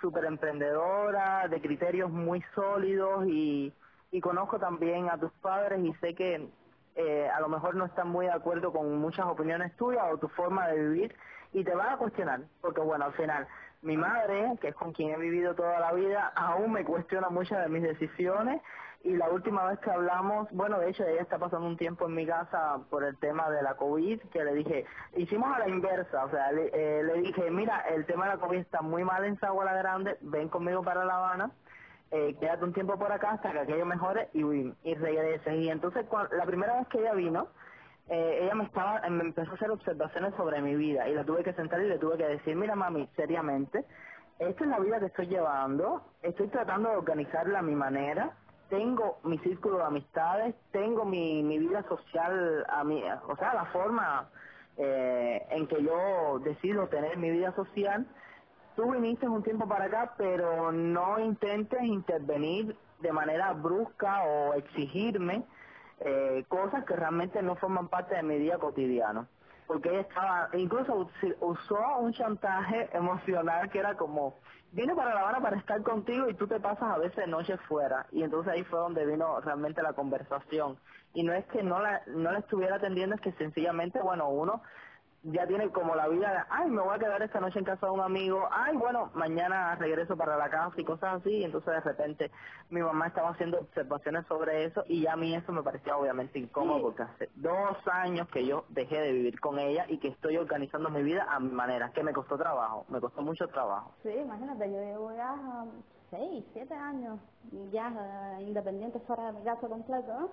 súper 0.01 0.25
emprendedora, 0.25 1.48
de 1.48 1.61
criterios 1.61 2.11
muy 2.11 2.42
sólidos 2.55 3.27
y, 3.27 3.72
y 4.11 4.20
conozco 4.20 4.59
también 4.59 5.09
a 5.09 5.18
tus 5.18 5.33
padres 5.35 5.81
y 5.81 5.92
sé 5.94 6.14
que 6.14 6.48
eh, 6.94 7.29
a 7.29 7.40
lo 7.40 7.48
mejor 7.48 7.75
no 7.75 7.87
están 7.87 8.09
muy 8.09 8.27
de 8.27 8.33
acuerdo 8.33 8.72
con 8.72 8.98
muchas 8.98 9.27
opiniones 9.27 9.75
tuyas 9.77 10.05
o 10.12 10.18
tu 10.18 10.29
forma 10.29 10.68
de 10.68 10.88
vivir 10.88 11.16
y 11.52 11.64
te 11.64 11.74
van 11.74 11.90
a 11.90 11.96
cuestionar 11.96 12.40
porque 12.60 12.80
bueno, 12.80 13.04
al 13.06 13.12
final 13.14 13.46
mi 13.82 13.96
madre, 13.96 14.56
que 14.60 14.68
es 14.68 14.74
con 14.74 14.92
quien 14.92 15.10
he 15.10 15.16
vivido 15.16 15.54
toda 15.54 15.80
la 15.80 15.92
vida, 15.92 16.32
aún 16.36 16.72
me 16.72 16.84
cuestiona 16.84 17.28
muchas 17.30 17.62
de 17.62 17.68
mis 17.68 17.82
decisiones 17.82 18.62
y 19.04 19.16
la 19.16 19.28
última 19.28 19.64
vez 19.64 19.80
que 19.80 19.90
hablamos, 19.90 20.48
bueno, 20.52 20.78
de 20.78 20.90
hecho 20.90 21.04
ella 21.04 21.22
está 21.22 21.36
pasando 21.36 21.66
un 21.66 21.76
tiempo 21.76 22.06
en 22.06 22.14
mi 22.14 22.24
casa 22.24 22.78
por 22.88 23.02
el 23.02 23.16
tema 23.18 23.50
de 23.50 23.60
la 23.62 23.74
COVID, 23.74 24.20
que 24.32 24.44
le 24.44 24.54
dije, 24.54 24.86
hicimos 25.16 25.52
a 25.54 25.58
la 25.58 25.68
inversa, 25.68 26.24
o 26.24 26.30
sea, 26.30 26.52
le, 26.52 26.70
eh, 26.72 27.02
le 27.02 27.14
dije, 27.22 27.50
mira, 27.50 27.80
el 27.88 28.06
tema 28.06 28.26
de 28.26 28.34
la 28.36 28.40
COVID 28.40 28.58
está 28.58 28.80
muy 28.80 29.02
mal 29.02 29.24
en 29.24 29.38
Sagua 29.40 29.64
la 29.64 29.74
Grande, 29.74 30.16
ven 30.20 30.48
conmigo 30.48 30.84
para 30.84 31.04
La 31.04 31.16
Habana, 31.16 31.50
eh, 32.12 32.36
quédate 32.38 32.62
un 32.62 32.74
tiempo 32.74 32.98
por 32.98 33.10
acá 33.10 33.30
hasta 33.32 33.52
que 33.52 33.60
aquello 33.60 33.86
mejore 33.86 34.28
y, 34.34 34.44
y. 34.44 34.74
Y 34.84 35.68
entonces 35.70 36.06
la 36.32 36.44
primera 36.44 36.76
vez 36.76 36.86
que 36.88 36.98
ella 36.98 37.14
vino, 37.14 37.48
eh, 38.08 38.40
ella 38.42 38.54
me 38.54 38.64
estaba 38.64 39.00
me 39.08 39.22
empezó 39.22 39.52
a 39.52 39.54
hacer 39.54 39.70
observaciones 39.70 40.34
sobre 40.34 40.60
mi 40.60 40.74
vida 40.74 41.08
y 41.08 41.14
la 41.14 41.24
tuve 41.24 41.44
que 41.44 41.52
sentar 41.54 41.80
y 41.80 41.88
le 41.88 41.98
tuve 41.98 42.16
que 42.18 42.26
decir, 42.26 42.56
mira 42.56 42.74
mami, 42.74 43.08
seriamente, 43.16 43.84
esta 44.38 44.64
es 44.64 44.70
la 44.70 44.80
vida 44.80 44.98
que 44.98 45.06
estoy 45.06 45.26
llevando, 45.26 46.02
estoy 46.22 46.48
tratando 46.48 46.90
de 46.90 46.96
organizarla 46.96 47.60
a 47.60 47.62
mi 47.62 47.74
manera, 47.74 48.32
tengo 48.68 49.18
mi 49.24 49.38
círculo 49.38 49.78
de 49.78 49.84
amistades, 49.84 50.54
tengo 50.72 51.04
mi, 51.04 51.42
mi 51.42 51.58
vida 51.58 51.82
social, 51.84 52.64
a 52.68 52.82
mi, 52.82 53.02
o 53.28 53.36
sea, 53.36 53.54
la 53.54 53.66
forma 53.66 54.28
eh, 54.78 55.46
en 55.50 55.66
que 55.66 55.82
yo 55.82 56.38
decido 56.38 56.88
tener 56.88 57.18
mi 57.18 57.30
vida 57.30 57.54
social. 57.54 58.06
Tú 58.74 58.90
viniste 58.90 59.28
un 59.28 59.42
tiempo 59.42 59.68
para 59.68 59.84
acá, 59.84 60.14
pero 60.16 60.72
no 60.72 61.18
intentes 61.18 61.82
intervenir 61.82 62.74
de 63.00 63.12
manera 63.12 63.52
brusca 63.52 64.22
o 64.24 64.54
exigirme 64.54 65.44
eh, 66.04 66.44
cosas 66.48 66.84
que 66.86 66.96
realmente 66.96 67.42
no 67.42 67.56
forman 67.56 67.88
parte 67.88 68.16
de 68.16 68.22
mi 68.24 68.38
día 68.38 68.58
cotidiano. 68.58 69.28
porque 69.66 69.90
ella 69.90 70.02
estaba, 70.02 70.50
incluso 70.54 70.94
us- 70.96 71.36
usó 71.40 71.78
un 72.00 72.12
chantaje 72.14 72.90
emocional 72.96 73.70
que 73.70 73.78
era 73.80 73.96
como, 73.96 74.40
vine 74.72 74.94
para 74.96 75.14
La 75.14 75.22
Habana 75.22 75.40
para 75.42 75.58
estar 75.58 75.82
contigo 75.82 76.28
y 76.28 76.36
tú 76.36 76.48
te 76.48 76.60
pasas 76.60 76.84
a 76.84 76.98
veces 76.98 77.28
noche 77.28 77.56
fuera. 77.68 78.06
Y 78.12 78.22
entonces 78.24 78.52
ahí 78.52 78.64
fue 78.64 78.80
donde 78.80 79.06
vino 79.06 79.40
realmente 79.40 79.82
la 79.82 79.94
conversación. 79.94 80.78
Y 81.14 81.24
no 81.24 81.34
es 81.34 81.46
que 81.46 81.62
no 81.62 81.80
la, 81.80 82.02
no 82.08 82.32
la 82.32 82.40
estuviera 82.40 82.76
atendiendo, 82.76 83.16
es 83.16 83.22
que 83.22 83.32
sencillamente, 83.34 84.00
bueno, 84.02 84.28
uno 84.30 84.62
ya 85.24 85.46
tiene 85.46 85.70
como 85.70 85.94
la 85.94 86.08
vida 86.08 86.30
de, 86.32 86.38
ay, 86.50 86.68
me 86.70 86.82
voy 86.82 86.94
a 86.94 86.98
quedar 86.98 87.22
esta 87.22 87.40
noche 87.40 87.58
en 87.58 87.64
casa 87.64 87.87
de 87.87 87.92
un 87.92 88.00
amigo, 88.00 88.48
ay, 88.50 88.76
bueno, 88.76 89.11
mañana 89.14 89.74
regreso 89.76 90.16
para 90.16 90.37
la 90.37 90.50
casa 90.50 90.74
y 90.76 90.85
cosas 90.85 91.20
así, 91.20 91.30
y 91.30 91.44
entonces 91.44 91.72
de 91.74 91.80
repente 91.80 92.30
mi 92.70 92.80
mamá 92.82 93.06
estaba 93.06 93.30
haciendo 93.30 93.61
observaciones 93.61 94.26
sobre 94.26 94.64
eso 94.64 94.82
y 94.88 95.02
ya 95.02 95.12
a 95.12 95.16
mí 95.16 95.35
eso 95.35 95.52
me 95.52 95.62
parecía 95.62 95.96
obviamente 95.96 96.38
incómodo 96.38 96.78
Sí. 96.78 96.82
porque 96.82 97.02
hace 97.02 97.30
dos 97.37 97.76
años 97.92 98.26
que 98.28 98.44
yo 98.46 98.64
dejé 98.70 98.98
de 99.00 99.12
vivir 99.12 99.38
con 99.40 99.58
ella 99.58 99.85
y 99.88 99.98
que 99.98 100.08
estoy 100.08 100.37
organizando 100.37 100.90
mi 100.90 101.02
vida 101.02 101.26
a 101.30 101.38
mi 101.38 101.50
manera, 101.50 101.90
que 101.92 102.02
me 102.02 102.12
costó 102.12 102.37
trabajo, 102.37 102.85
me 102.88 103.00
costó 103.00 103.22
mucho 103.22 103.46
trabajo. 103.48 103.92
Sí, 104.02 104.11
imagínate, 104.11 104.70
yo 104.70 104.78
llevo 104.80 105.12
ya 105.14 105.32
um, 105.32 105.70
seis, 106.12 106.44
siete 106.53 106.75
años 106.75 107.18
ya 107.72 107.88
eh, 108.38 108.42
independiente 108.42 109.01
fuera 109.01 109.33
de 109.33 109.38
mi 109.38 109.44
casa 109.44 109.66
completo. 109.66 110.31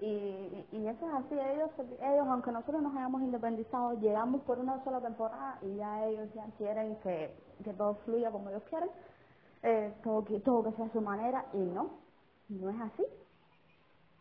Y, 0.00 0.66
y 0.72 0.86
eso 0.86 1.06
es 1.08 1.14
así, 1.14 1.34
ellos, 1.34 1.70
ellos, 1.78 2.26
aunque 2.28 2.52
nosotros 2.52 2.82
nos 2.82 2.94
hayamos 2.94 3.22
independizado, 3.22 3.94
llegamos 3.94 4.42
por 4.42 4.58
una 4.58 4.82
sola 4.84 5.00
temporada 5.00 5.58
y 5.62 5.76
ya 5.76 6.06
ellos 6.06 6.28
ya 6.34 6.46
quieren 6.58 6.96
que, 7.02 7.34
que 7.64 7.72
todo 7.72 7.94
fluya 8.04 8.30
como 8.30 8.50
ellos 8.50 8.62
quieren, 8.68 8.90
eh, 9.62 9.92
todo, 10.04 10.24
que, 10.24 10.38
todo 10.40 10.64
que 10.64 10.72
sea 10.72 10.86
a 10.86 10.92
su 10.92 11.00
manera 11.00 11.46
y 11.52 11.58
no, 11.58 11.90
no 12.48 12.70
es 12.70 12.80
así. 12.80 13.04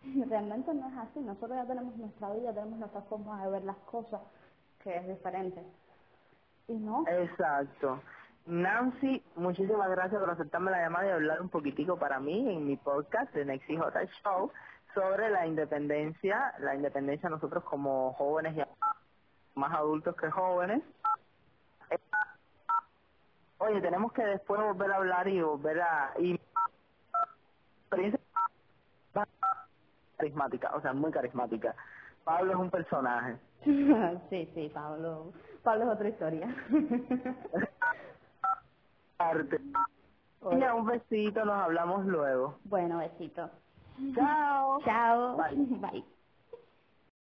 Realmente 0.30 0.74
no 0.74 0.88
es 0.88 0.98
así, 0.98 1.20
nosotros 1.20 1.52
ya 1.52 1.66
tenemos 1.66 1.96
nuestra 1.98 2.32
vida, 2.32 2.54
tenemos 2.54 2.80
nuestra 2.80 3.02
forma 3.02 3.44
de 3.44 3.52
ver 3.52 3.64
las 3.64 3.78
cosas, 3.78 4.22
que 4.84 4.96
es 4.96 5.08
diferente. 5.08 5.64
Y 6.68 6.74
no, 6.74 7.04
Exacto. 7.08 8.00
Nancy, 8.46 9.24
muchísimas 9.36 9.90
gracias 9.92 10.20
por 10.20 10.30
aceptarme 10.30 10.72
la 10.72 10.82
llamada 10.82 11.08
y 11.08 11.12
hablar 11.12 11.42
un 11.42 11.50
poquitico 11.50 11.98
para 11.98 12.20
mí 12.20 12.54
en 12.54 12.66
mi 12.66 12.76
podcast 12.76 13.34
de 13.34 13.46
Nexi 13.46 13.78
J 13.78 14.02
Show 14.24 14.52
sobre 14.94 15.30
la 15.30 15.46
independencia, 15.46 16.54
la 16.60 16.76
independencia 16.76 17.30
nosotros 17.30 17.64
como 17.64 18.14
jóvenes 18.14 18.58
y 18.58 19.60
más 19.60 19.74
adultos 19.74 20.16
que 20.16 20.30
jóvenes. 20.30 20.82
Oye, 23.60 23.80
tenemos 23.80 24.12
que 24.12 24.24
después 24.24 24.60
volver 24.60 24.92
a 24.92 24.96
hablar 24.96 25.28
y 25.28 25.40
volver 25.42 25.82
a... 25.82 26.14
Y 26.20 26.40
carismática, 30.18 30.72
o 30.76 30.82
sea, 30.82 30.94
muy 30.94 31.12
carismática. 31.12 31.76
Pablo 32.24 32.54
es 32.54 32.58
un 32.58 32.70
personaje. 32.72 33.38
sí, 34.30 34.52
sí, 34.54 34.72
Pablo, 34.74 35.32
Pablo 35.64 35.86
es 35.86 35.90
otra 35.92 36.10
historia. 36.10 36.56
Arte. 39.30 39.60
Un 40.42 40.86
besito, 40.86 41.46
nos 41.46 41.56
hablamos 41.56 42.06
luego. 42.06 42.60
bueno, 42.66 42.98
besito. 43.00 43.50
Chao. 44.16 44.82
Chao. 44.84 45.38
Bye. 45.38 45.56
Bye. 45.80 46.06